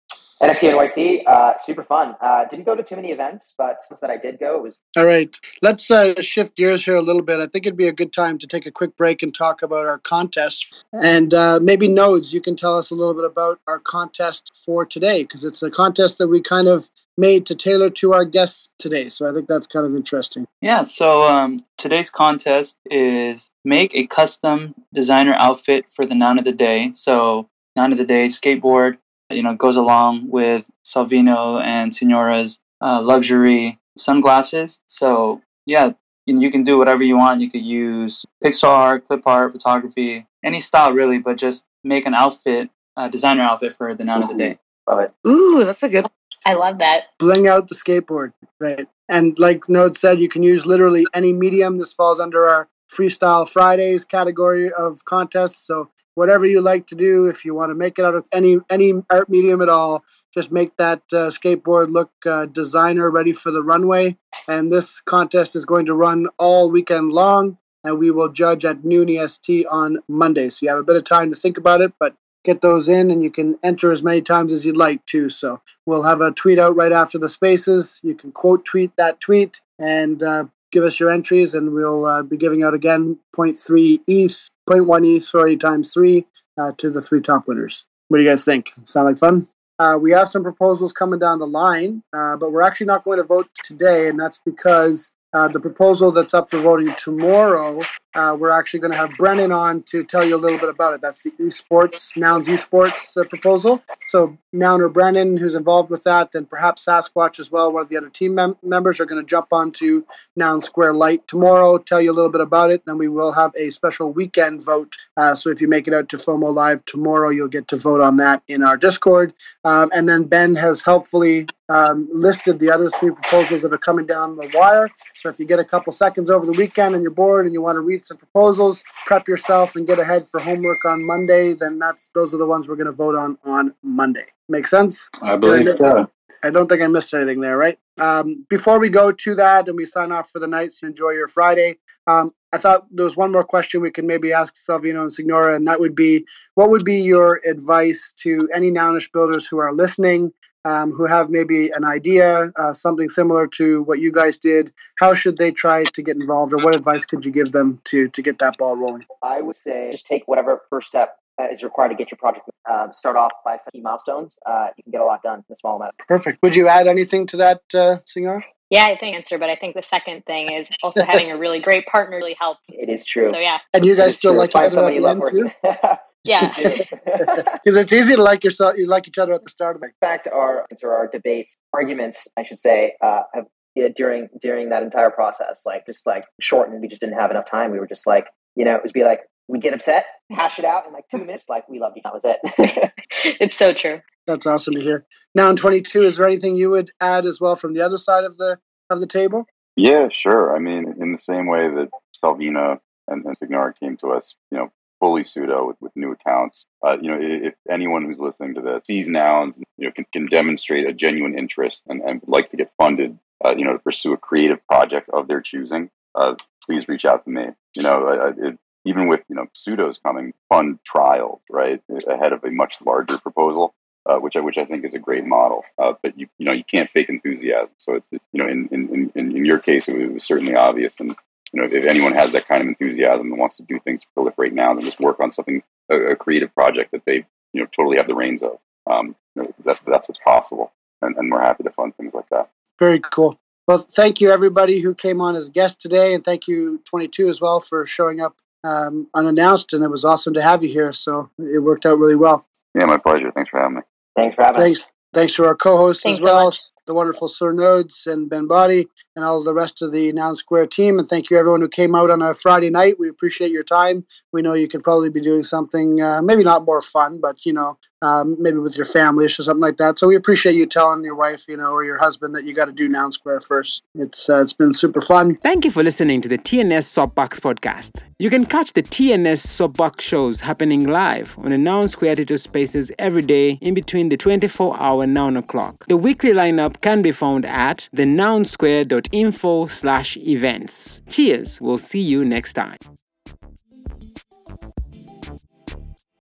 NFT 0.42 0.74
NYC 0.74 1.27
uh, 1.27 1.54
super 1.58 1.84
fun 1.84 2.15
uh, 2.22 2.46
didn't 2.50 2.65
go 2.65 2.75
to 2.75 2.84
too 2.84 2.96
many 2.96 3.12
events 3.12 3.54
but 3.58 3.84
since 3.88 4.00
that 4.00 4.10
I 4.10 4.18
did 4.18 4.39
go 4.39 4.58
it 4.58 4.63
was 4.63 4.80
All 4.98 5.06
right, 5.06 5.38
let's 5.62 5.89
uh, 5.89 6.22
shift 6.22 6.56
gears 6.56 6.84
here 6.84 6.96
a 6.96 7.01
little 7.01 7.22
bit. 7.22 7.39
I 7.39 7.48
think 7.48 7.65
it'd 7.65 7.77
be 7.77 7.88
a 7.88 7.94
good 7.94 8.13
time 8.13 8.38
to 8.39 8.48
take 8.48 8.65
a 8.65 8.72
quick 8.72 8.96
break 8.96 9.24
and 9.24 9.34
talk 9.34 9.62
about 9.62 9.88
our 9.88 10.00
contest. 10.00 10.86
And 10.94 11.34
uh, 11.34 11.60
maybe 11.62 11.88
Nodes, 11.88 12.34
you 12.34 12.42
can 12.42 12.56
tell 12.56 12.77
us 12.77 12.92
a 12.92 12.96
little 12.96 13.13
bit 13.13 13.25
about 13.25 13.60
our 13.68 13.80
contest 13.80 14.51
for 14.65 14.86
today 14.86 15.24
because 15.24 15.44
it's 15.44 15.62
a 15.62 15.72
contest 15.72 16.18
that 16.18 16.27
we 16.27 16.42
kind 16.42 16.68
of 16.68 16.89
made 17.18 17.46
to 17.46 17.56
tailor 17.56 17.89
to 17.89 18.13
our 18.13 18.25
guests 18.25 18.68
today. 18.77 19.10
So 19.10 19.30
I 19.30 19.34
think 19.34 19.48
that's 19.48 19.68
kind 19.68 19.86
of 19.86 19.96
interesting. 19.96 20.46
Yeah, 20.62 20.84
so 20.84 21.24
um, 21.24 21.63
today's 21.77 22.10
contest 22.10 22.75
is 22.89 23.50
make 23.63 23.94
a 23.96 24.08
custom 24.08 24.75
designer 24.94 25.34
outfit 25.34 25.86
for 25.94 26.06
the 26.06 26.15
noun 26.15 26.38
of 26.38 26.44
the 26.44 26.51
day. 26.51 26.92
So, 26.94 27.50
noun 27.75 27.92
of 27.92 27.98
the 27.98 28.06
day, 28.06 28.27
skateboard, 28.27 28.98
you 29.29 29.44
know, 29.44 29.55
goes 29.55 29.75
along 29.75 30.29
with 30.29 30.70
Salvino 30.86 31.62
and 31.63 31.94
Signora's 31.94 32.60
uh, 32.82 33.01
luxury 33.01 33.79
sunglasses. 33.98 34.79
So, 34.88 35.41
yeah, 35.65 35.94
you, 36.25 36.39
you 36.39 36.51
can 36.51 36.63
do 36.63 36.77
whatever 36.77 37.03
you 37.03 37.17
want. 37.17 37.41
You 37.41 37.50
could 37.50 37.63
use 37.63 38.25
pixel 38.44 38.70
art, 38.70 39.08
clip 39.08 39.22
art, 39.25 39.51
photography, 39.51 40.27
any 40.44 40.60
style 40.60 40.91
really, 40.91 41.17
but 41.17 41.38
just 41.38 41.63
make 41.84 42.05
an 42.05 42.13
outfit, 42.13 42.70
a 42.98 43.10
designer 43.10 43.44
outfit 43.44 43.75
for 43.75 43.94
the 43.94 44.03
noun 44.03 44.24
of 44.24 44.29
the 44.29 44.36
day. 44.36 44.60
love 44.88 45.00
it 45.00 45.13
Ooh, 45.27 45.63
that's 45.63 45.84
a 45.84 45.89
good. 45.89 46.05
I 46.46 46.53
love 46.53 46.77
that. 46.77 47.05
Bling 47.18 47.48
out 47.48 47.70
the 47.70 47.75
skateboard, 47.75 48.33
right? 48.59 48.88
And 49.09 49.38
like 49.40 49.68
Node 49.68 49.98
said, 49.98 50.20
you 50.20 50.29
can 50.29 50.44
use 50.44 50.66
literally 50.66 51.05
any 51.14 51.33
medium. 51.33 51.77
This 51.79 51.94
falls 51.94 52.20
under 52.20 52.48
our 52.48 52.68
Freestyle 52.92 53.50
Fridays 53.50 54.05
category 54.05 54.72
of 54.72 55.03
contests. 55.05 55.66
So 55.66 55.90
whatever 56.16 56.46
you 56.46 56.62
like 56.62 56.88
to 56.88 56.96
do, 56.96 57.28
if 57.28 57.46
you 57.46 57.54
want 57.54 57.70
to 57.70 57.75
make 57.75 58.00
it 58.00 58.06
out 58.06 58.16
of 58.16 58.25
any 58.34 58.58
any 58.70 58.94
art 59.10 59.30
medium 59.30 59.62
at 59.62 59.70
all, 59.70 60.04
just 60.34 60.51
make 60.51 60.75
that 60.78 61.01
uh, 61.14 61.30
skateboard 61.30 61.94
look 61.94 62.12
uh, 62.25 62.48
designer 62.48 63.12
ready 63.12 63.32
for 63.32 63.51
the 63.51 63.62
runway. 63.62 64.18
And 64.48 64.72
this 64.72 65.00
contest 65.01 65.56
is 65.56 65.66
going 65.66 65.86
to 65.86 65.94
run 65.94 66.28
all 66.38 66.72
weekend 66.72 67.14
long, 67.14 67.58
and 67.84 68.00
we 68.00 68.12
will 68.12 68.30
judge 68.30 68.66
at 68.66 68.84
noon 68.84 69.10
EST 69.10 69.66
on 69.70 70.00
Monday. 70.08 70.50
So 70.50 70.66
you 70.66 70.70
have 70.70 70.80
a 70.80 70.84
bit 70.84 70.98
of 70.98 71.04
time 71.04 71.30
to 71.32 71.40
think 71.40 71.58
about 71.58 71.82
it, 71.82 71.94
but 72.00 72.16
get 72.44 72.62
those 72.62 72.88
in, 72.88 73.12
and 73.12 73.24
you 73.24 73.32
can 73.32 73.58
enter 73.64 73.92
as 73.92 74.04
many 74.04 74.22
times 74.22 74.51
as 74.51 74.66
you'd 74.66 74.78
like 74.78 75.06
to. 75.08 75.30
So 75.30 75.62
we'll 75.86 76.04
have 76.04 76.22
a 76.22 76.32
tweet 76.32 76.60
out 76.60 76.75
right 76.75 76.92
after 76.92 77.18
the 77.18 77.30
spaces. 77.30 78.00
You 78.04 78.16
can 78.16 78.32
quote 78.32 78.66
tweet 78.66 78.92
that 78.98 79.20
tweet 79.20 79.62
and 79.80 80.24
uh, 80.24 80.46
give 80.75 80.83
us 80.83 81.00
your 81.00 81.09
entries, 81.09 81.53
and 81.53 81.72
we'll 81.72 82.05
uh, 82.05 82.22
be 82.22 82.35
giving 82.35 82.61
out 82.61 82.74
again 82.74 83.18
0.3 83.33 84.00
ETH, 84.07 84.50
0.1 84.70 85.16
ETH, 85.16 85.24
sorry, 85.24 85.55
times 85.55 85.94
three 85.94 86.27
uh, 86.59 86.74
to 86.77 86.90
the 86.90 87.01
three 87.01 87.22
top 87.22 87.48
winners. 87.48 87.85
What 88.09 88.18
do 88.18 88.24
you 88.24 88.29
guys 88.29 88.44
think? 88.44 88.72
Sound 88.83 89.07
like 89.07 89.18
fun? 89.18 89.48
Uh, 89.79 89.98
we 90.00 90.11
have 90.11 90.27
some 90.27 90.44
proposals 90.44 90.92
coming 90.92 91.18
down 91.18 91.40
the 91.40 91.48
line, 91.48 92.03
uh, 92.14 92.35
but 92.35 92.51
we're 92.51 92.61
actually 92.61 92.88
not 92.88 93.05
going 93.05 93.18
to 93.18 93.24
vote 93.24 93.48
today, 93.64 94.09
and 94.09 94.20
that's 94.20 94.40
because 94.46 95.09
uh, 95.33 95.48
the 95.48 95.59
proposal 95.61 96.11
that's 96.11 96.33
up 96.33 96.50
for 96.50 96.59
voting 96.59 96.94
tomorrow, 96.98 97.81
uh, 98.16 98.36
we're 98.38 98.50
actually 98.50 98.80
going 98.80 98.92
to 98.92 98.98
have 98.98 99.12
Brennan 99.18 99.51
on 99.51 99.84
to 99.84 100.04
tell 100.04 100.25
you 100.25 100.36
a 100.36 100.38
little 100.38 100.58
bit 100.58 100.70
about 100.70 100.94
it. 100.94 101.01
That's 101.01 101.24
the 101.24 101.32
esports, 101.32 102.16
Nouns 102.16 102.48
esports 102.48 103.18
uh, 103.18 103.25
proposal. 103.25 103.84
So, 104.06 104.38
Nouner 104.54 104.92
Brennan, 104.92 105.36
who's 105.36 105.54
involved 105.54 105.90
with 105.90 106.04
that, 106.04 106.34
and 106.34 106.50
perhaps 106.50 106.86
Sasquatch 106.86 107.40
as 107.40 107.51
well, 107.51 107.72
one 107.72 107.82
of 107.84 107.90
the 107.90 107.98
other 107.98 108.10
team 108.10 108.36
mem- 108.36 108.58
members, 108.64 109.00
are 109.01 109.06
going 109.06 109.22
to 109.22 109.30
jump 109.30 109.51
onto 109.51 110.06
Noun 110.38 110.62
Square 110.62 110.94
Light 110.94 111.28
tomorrow, 111.28 111.78
tell 111.78 112.01
you 112.01 112.12
a 112.12 112.14
little 112.14 112.32
bit 112.32 112.42
about 112.42 112.72
it, 112.72 112.82
and 112.88 112.98
we 112.98 113.10
will 113.10 113.34
have 113.34 113.51
a 113.58 113.70
special 113.70 114.12
weekend 114.12 114.64
vote. 114.64 114.96
Uh, 115.18 115.36
so, 115.36 115.50
if 115.50 115.60
you 115.60 115.68
make 115.68 115.88
it 115.88 115.94
out 115.94 116.08
to 116.10 116.18
FOMO 116.18 116.54
Live 116.54 116.86
tomorrow, 116.86 117.30
you'll 117.30 117.48
get 117.50 117.68
to 117.68 117.75
vote 117.75 118.01
on 118.01 118.18
that 118.18 118.42
in 118.48 118.64
our 118.64 118.78
Discord. 118.78 119.34
Um, 119.66 119.90
and 119.94 120.08
then 120.08 120.24
Ben 120.24 120.56
has 120.56 120.82
helpfully 120.82 121.48
um, 121.70 122.08
listed 122.14 122.60
the 122.60 122.70
other 122.70 122.90
three 122.90 123.12
proposals 123.12 123.62
that 123.62 123.74
are 123.74 123.78
coming 123.78 124.06
down 124.06 124.36
the 124.36 124.50
wire. 124.54 124.90
So 125.16 125.30
if 125.30 125.40
you 125.40 125.46
get 125.46 125.60
a 125.60 125.64
couple 125.64 125.92
seconds 125.94 126.30
over 126.30 126.46
the 126.46 126.51
weekend 126.51 126.94
and 126.94 127.01
you're 127.01 127.12
bored 127.12 127.46
and 127.46 127.54
you 127.54 127.62
want 127.62 127.75
to 127.75 127.82
read 127.82 128.04
some 128.05 128.18
proposals, 128.18 128.83
prep 129.05 129.27
yourself 129.27 129.75
and 129.75 129.87
get 129.87 130.00
ahead 130.00 130.27
for 130.27 130.39
homework 130.39 130.85
on 130.85 131.03
Monday. 131.03 131.53
Then 131.53 131.79
that's 131.79 132.09
those 132.13 132.33
are 132.33 132.37
the 132.37 132.46
ones 132.46 132.68
we're 132.68 132.75
going 132.75 132.85
to 132.85 132.91
vote 132.91 133.15
on 133.15 133.37
on 133.44 133.74
Monday. 133.83 134.25
Make 134.48 134.68
sense? 134.68 135.07
I 135.22 135.35
believe 135.35 135.74
so. 135.74 136.09
I 136.44 136.51
don't 136.51 136.68
think 136.68 136.83
I 136.83 136.87
missed 136.87 137.13
anything 137.13 137.41
there, 137.41 137.57
right? 137.57 137.79
Um, 137.98 138.46
before 138.50 138.79
we 138.79 138.89
go 138.89 139.11
to 139.11 139.35
that 139.35 139.68
and 139.68 139.75
we 139.75 139.85
sign 139.85 140.11
off 140.11 140.29
for 140.29 140.39
the 140.39 140.48
night, 140.48 140.74
so 140.74 140.85
enjoy 140.85 141.11
your 141.11 141.27
Friday. 141.27 141.77
Um, 142.05 142.33
I 142.53 142.57
thought 142.57 142.85
there 142.91 143.05
was 143.05 143.18
one 143.18 143.31
more 143.31 143.44
question 143.44 143.81
we 143.81 143.89
could 143.89 144.05
maybe 144.05 144.31
ask 144.31 144.55
Salvino 144.55 145.01
and 145.01 145.11
Signora, 145.11 145.55
and 145.55 145.68
that 145.68 145.79
would 145.79 145.96
be 145.96 146.25
what 146.53 146.70
would 146.70 146.85
be 146.85 146.98
your 146.98 147.41
advice 147.46 148.13
to 148.18 148.48
any 148.53 148.70
Nounish 148.70 149.11
builders 149.11 149.48
who 149.48 149.57
are 149.57 149.74
listening, 149.74 150.31
um, 150.66 150.92
who 150.92 151.06
have 151.06 151.30
maybe 151.30 151.70
an 151.70 151.86
idea, 151.86 152.51
uh, 152.58 152.74
something 152.74 153.10
similar 153.10 153.48
to 153.48 153.84
what 153.84 154.00
you 154.00 154.12
guys 154.12 154.38
did? 154.38 154.74
How 154.98 155.14
should 155.14 155.38
they 155.38 155.51
try 155.51 155.86
to 155.86 156.01
get 156.01 156.16
involved, 156.16 156.54
or 156.54 156.58
what 156.64 156.75
advice 156.75 157.06
could 157.06 157.24
you 157.24 157.32
give 157.32 157.51
them 157.51 157.80
to, 157.86 158.10
to 158.10 158.22
get 158.22 158.40
that 158.40 158.58
ball 158.58 158.75
rolling? 158.75 159.06
I 159.24 159.42
would 159.42 159.56
say 159.56 159.90
just 159.92 160.06
take 160.06 160.28
whatever 160.28 160.62
first 160.70 160.88
step 160.88 161.18
uh, 161.40 161.48
is 161.51 161.64
required 161.64 161.90
to 161.90 161.96
get 161.96 162.12
your 162.12 162.18
project. 162.18 162.50
Um, 162.70 162.92
start 162.92 163.16
off 163.16 163.32
by 163.44 163.58
some 163.58 163.70
key 163.74 163.82
milestones. 163.82 164.38
Uh, 164.46 164.68
you 164.78 164.84
can 164.84 164.92
get 164.92 165.01
a 165.01 165.06
lot 165.06 165.22
done 165.22 165.44
in 165.48 165.54
a 165.54 165.56
small 165.56 165.75
amount. 165.78 165.98
Perfect. 166.08 166.40
Would 166.42 166.56
you 166.56 166.68
add 166.68 166.88
anything 166.88 167.28
to 167.28 167.38
that, 167.38 167.62
uh, 167.74 167.98
Signora? 168.06 168.44
Yeah, 168.72 168.86
I 168.86 168.98
think 168.98 169.16
answer, 169.16 169.38
but 169.38 169.50
I 169.50 169.56
think 169.56 169.75
the 169.75 169.84
second 169.84 170.25
thing 170.25 170.51
is 170.51 170.68
also 170.82 171.04
having 171.06 171.30
a 171.32 171.38
really 171.38 171.60
great 171.60 171.86
partner 171.86 172.18
really 172.18 172.36
helps. 172.40 172.62
It 172.70 172.90
is 172.90 173.06
true. 173.06 173.30
So 173.32 173.38
yeah, 173.38 173.60
And 173.74 173.86
you 173.86 173.96
guys 173.96 174.18
still 174.18 174.32
true. 174.32 174.40
like 174.40 174.50
each 174.50 174.54
Find 174.54 174.74
somebody 174.74 174.96
you 174.96 175.01
love 175.01 175.12
end 175.12 175.22
working. 175.22 175.51
too? 176.25 176.31
yeah. 176.31 176.53
Because 177.64 177.77
it's 177.77 177.94
easy 177.94 178.16
to 178.16 178.22
like 178.22 178.44
yourself, 178.44 178.75
you 178.77 178.88
like 178.88 179.07
each 179.07 179.18
other 179.18 179.33
at 179.33 179.44
the 179.44 179.50
start 179.50 179.75
of 179.75 179.83
it. 179.83 179.88
In 179.88 179.92
fact, 180.01 180.27
our 180.27 180.68
or 180.83 180.94
our 180.96 181.07
debates, 181.07 181.55
arguments, 181.74 182.27
I 182.38 182.44
should 182.44 182.59
say, 182.59 182.94
uh, 183.01 183.24
have 183.33 183.46
yeah, 183.75 183.90
during 183.94 184.29
during 184.42 184.70
that 184.70 184.83
entire 184.83 185.11
process, 185.11 185.64
like 185.66 185.85
just 185.85 186.05
like 186.05 186.25
shortened. 186.40 186.81
We 186.81 186.88
just 186.88 187.01
didn't 187.01 187.18
have 187.18 187.31
enough 187.31 187.50
time. 187.50 187.72
We 187.72 187.79
were 187.79 187.88
just 187.88 188.07
like, 188.07 188.27
you 188.55 188.64
know, 188.64 188.75
it 188.75 188.83
would 188.83 188.94
be 188.94 189.03
like 189.03 189.22
we 189.48 189.59
get 189.59 189.74
upset, 189.74 190.05
hash 190.31 190.59
it 190.59 190.66
out 190.66 190.88
in 190.88 190.94
like 190.94 191.07
two 191.09 191.18
minutes, 191.25 191.46
like 191.50 191.68
we 191.70 191.79
love 191.79 191.94
you. 191.96 192.01
That 192.03 192.14
was 192.14 192.24
it. 192.24 192.92
it's 193.40 193.57
so 193.57 193.74
true. 193.74 194.01
That's 194.27 194.46
awesome 194.46 194.74
to 194.75 194.81
hear. 194.81 195.05
Now 195.35 195.50
in 195.50 195.55
22, 195.55 196.01
is 196.01 196.18
there 196.18 196.27
anything 196.27 196.55
you 196.55 196.72
would 196.72 196.92
add 197.01 197.25
as 197.25 197.40
well 197.40 197.55
from 197.55 197.74
the 197.74 197.81
other 197.81 197.98
side 197.98 198.24
of 198.24 198.38
the 198.38 198.57
of 198.90 199.00
the 199.00 199.07
table? 199.07 199.46
Yeah, 199.75 200.07
sure. 200.09 200.55
I 200.55 200.59
mean, 200.59 200.96
in 201.00 201.11
the 201.11 201.18
same 201.18 201.48
way 201.48 201.68
that 201.68 201.90
Salvino 202.24 202.79
and, 203.09 203.25
and 203.25 203.35
Signora 203.38 203.74
came 203.74 203.98
to 203.98 204.11
us, 204.11 204.35
you 204.51 204.57
know, 204.57 204.72
fully 205.00 205.24
pseudo 205.24 205.68
with, 205.68 205.77
with 205.79 205.92
new 205.96 206.12
accounts. 206.12 206.66
Uh, 206.86 206.98
you 207.01 207.10
know, 207.10 207.18
if 207.20 207.53
anyone 207.70 208.05
who's 208.05 208.20
listening 208.20 208.55
to 208.55 208.62
this 208.62 208.86
sees 208.86 209.08
nouns, 209.08 209.58
you 209.77 209.88
know, 209.88 209.92
can, 209.92 210.05
can 210.14 210.27
demonstrate 210.27 210.88
a 210.88 210.94
genuine 210.94 211.38
interest 211.38 211.84
and, 211.88 212.01
and 212.01 212.22
would 212.22 212.29
like 212.29 212.51
to 212.51 212.58
get 212.58 212.72
funded, 212.77 213.18
uh, 213.44 213.53
you 213.55 213.66
know, 213.66 213.74
to 213.74 213.79
pursue 213.79 214.14
a 214.14 214.18
creative 214.18 214.66
project 214.68 215.10
of 215.10 215.27
their 215.27 215.42
choosing, 215.42 215.90
uh, 216.16 216.36
please 216.66 216.88
reach 216.88 217.05
out 217.05 217.24
to 217.25 217.29
me. 217.29 217.46
You 217.75 217.84
know, 217.84 218.08
I, 218.08 218.48
it, 218.48 218.60
even 218.86 219.08
with 219.08 219.22
you 219.27 219.36
know 219.36 219.48
pseudos 219.53 219.98
coming, 220.01 220.34
fund 220.50 220.79
trials 220.86 221.42
right 221.50 221.81
ahead 222.08 222.34
of 222.34 222.44
a 222.44 222.51
much 222.51 222.75
larger 222.86 223.18
proposal. 223.18 223.74
Uh, 224.08 224.20
which 224.20 224.36
I 224.36 224.40
which 224.40 224.60
I 224.60 224.66
think 224.66 224.86
is 224.86 224.94
a 224.94 225.00
great 225.00 225.25
model. 225.25 225.66
Uh, 225.79 225.94
but 226.03 226.16
you 226.16 226.27
you 226.38 226.46
know 226.46 226.51
you 226.51 226.64
can't 226.64 226.92
fake 226.92 227.10
enthusiasm. 227.10 227.74
So 227.79 227.96
it's 227.96 228.05
you 228.12 228.20
know 228.34 228.48
in 228.48 228.68
in, 228.72 229.12
in, 229.16 229.36
in 229.36 229.46
your 229.46 229.58
case 229.58 229.88
it 229.88 230.14
was 230.14 230.24
certainly 230.24 230.53
obvious. 230.53 230.94
And 231.00 231.16
you 231.55 231.61
know 231.61 231.68
if 231.72 231.85
anyone 231.85 232.13
has 232.13 232.31
that 232.33 232.48
kind 232.48 232.61
of 232.61 232.68
enthusiasm 232.68 233.31
and 233.31 233.39
wants 233.39 233.57
to 233.57 233.63
do 233.63 233.79
things 233.79 234.05
proliferate 234.15 234.51
now 234.51 234.72
and 234.72 234.81
just 234.81 235.00
work 235.00 235.20
on 235.20 235.31
something 235.31 235.63
a, 235.89 235.96
a, 235.96 236.15
creative 236.15 236.53
project 236.53 236.91
that 236.91 237.03
they 237.05 237.25
you 237.53 237.61
know 237.61 237.68
totally 237.75 237.98
have 237.98 238.07
the 238.07 238.15
reins 238.15 238.44
of. 238.44 238.59
Um, 238.87 239.15
you 239.35 239.44
know, 239.44 239.53
that, 239.63 239.79
that's 239.87 240.07
what's 240.07 240.20
possible, 240.24 240.72
and, 241.01 241.15
and 241.18 241.31
we're 241.31 241.41
happy 241.41 241.63
to 241.63 241.72
fund 241.72 241.96
things 241.98 242.13
like 242.13 242.29
that. 242.29 242.50
Very 242.77 243.00
cool. 243.00 243.39
Well, 243.68 243.79
thank 243.79 244.22
you 244.22 244.31
everybody 244.31 244.79
who 244.79 244.94
came 244.94 245.20
on 245.22 245.35
as 245.35 245.50
guests 245.50 245.81
today, 245.81 246.13
and 246.13 246.24
thank 246.24 246.48
you 246.48 246.81
22 246.85 247.29
as 247.29 247.41
well 247.41 247.59
for 247.59 247.85
showing 247.87 248.22
up 248.22 248.35
um, 248.63 249.07
unannounced. 249.15 249.74
And 249.74 249.83
it 249.83 249.89
was 249.89 250.05
awesome 250.05 250.35
to 250.35 250.41
have 250.41 250.61
you 250.61 250.70
here. 250.70 250.94
So 250.94 251.31
it 251.39 251.63
worked 251.63 251.85
out 251.85 251.98
really 251.98 252.15
well. 252.15 252.46
Yeah, 252.75 252.85
my 252.85 252.98
pleasure. 252.98 253.31
Thanks 253.31 253.50
for 253.50 253.59
having 253.59 253.77
me. 253.77 253.81
Thanks 254.15 254.35
for 254.35 254.44
having 254.44 254.61
Thanks. 254.61 254.81
us. 254.81 254.87
Thanks 255.13 255.35
to 255.35 255.46
our 255.46 255.55
co-hosts 255.55 256.03
Thanks 256.03 256.20
as 256.20 256.24
well, 256.24 256.46
much. 256.46 256.59
The 256.87 256.93
wonderful 256.93 257.27
Sir 257.27 257.51
Nodes 257.51 258.05
and 258.05 258.29
Benbodhi, 258.29 258.85
and 259.15 259.25
all 259.25 259.43
the 259.43 259.55
rest 259.55 259.81
of 259.81 259.91
the 259.91 260.13
Noun 260.13 260.35
Square 260.35 260.67
team. 260.67 261.00
And 261.00 261.09
thank 261.09 261.31
you 261.31 261.37
everyone 261.37 261.61
who 261.61 261.67
came 261.67 261.95
out 261.95 262.11
on 262.11 262.21
a 262.21 262.35
Friday 262.35 262.69
night. 262.69 263.00
We 263.00 263.09
appreciate 263.09 263.50
your 263.50 263.63
time. 263.63 264.05
We 264.31 264.43
know 264.43 264.53
you 264.53 264.67
could 264.67 264.83
probably 264.83 265.09
be 265.09 265.21
doing 265.21 265.43
something, 265.43 266.00
uh, 266.01 266.21
maybe 266.21 266.43
not 266.43 266.65
more 266.65 266.83
fun, 266.83 267.19
but 267.19 267.43
you 267.43 267.53
know, 267.53 267.79
um, 268.01 268.36
maybe 268.40 268.58
with 268.58 268.75
your 268.75 268.86
family 268.86 269.25
or 269.25 269.29
something 269.29 269.62
like 269.62 269.77
that. 269.77 269.98
So 269.98 270.08
we 270.08 270.16
appreciate 270.16 270.55
you 270.55 270.66
telling 270.66 271.03
your 271.03 271.16
wife, 271.16 271.46
you 271.48 271.58
know, 271.58 271.72
or 271.72 271.84
your 271.84 271.98
husband 271.98 272.36
that 272.36 272.46
you 272.46 272.53
got 272.53 272.66
to 272.66 272.72
do 272.72 272.88
Noun 272.88 273.12
Square 273.12 273.42
first. 273.42 273.84
It's 273.96 274.29
uh, 274.29 274.42
it's 274.42 274.53
been 274.53 274.74
super 274.74 275.01
fun. 275.01 275.38
Thank 275.38 275.66
you 275.66 275.72
for 275.72 275.84
listening 275.84 276.22
to 276.22 276.29
the 276.29 276.38
TNS 276.38 276.86
Soapbox 276.86 277.40
podcast. 277.40 278.01
You 278.20 278.29
can 278.29 278.46
catch 278.46 278.74
the 278.74 278.84
TNS 278.84 279.46
Soapbox 279.46 280.03
shows 280.03 280.40
happening 280.42 280.88
live 280.88 281.38
on 281.38 281.51
the 281.51 281.58
Noun 281.58 281.88
Square 281.88 282.16
Theatre 282.16 282.38
Spaces 282.38 282.92
every 282.98 283.22
day 283.22 283.58
in 283.62 283.74
between 283.74 284.10
the 284.10 284.18
24 284.18 284.79
hour 284.79 285.05
Noun 285.05 285.38
o'clock. 285.38 285.86
The 285.88 285.98
weekly 285.98 286.31
lineup 286.31 286.81
can 286.81 287.01
be 287.01 287.12
found 287.12 287.46
at 287.46 287.90
thenounsquare.info 287.96 289.66
slash 289.68 290.18
events. 290.18 291.01
Cheers, 291.10 291.60
we'll 291.60 291.77
see 291.77 292.00
you 292.00 292.24
next 292.24 292.53
time. 292.53 292.77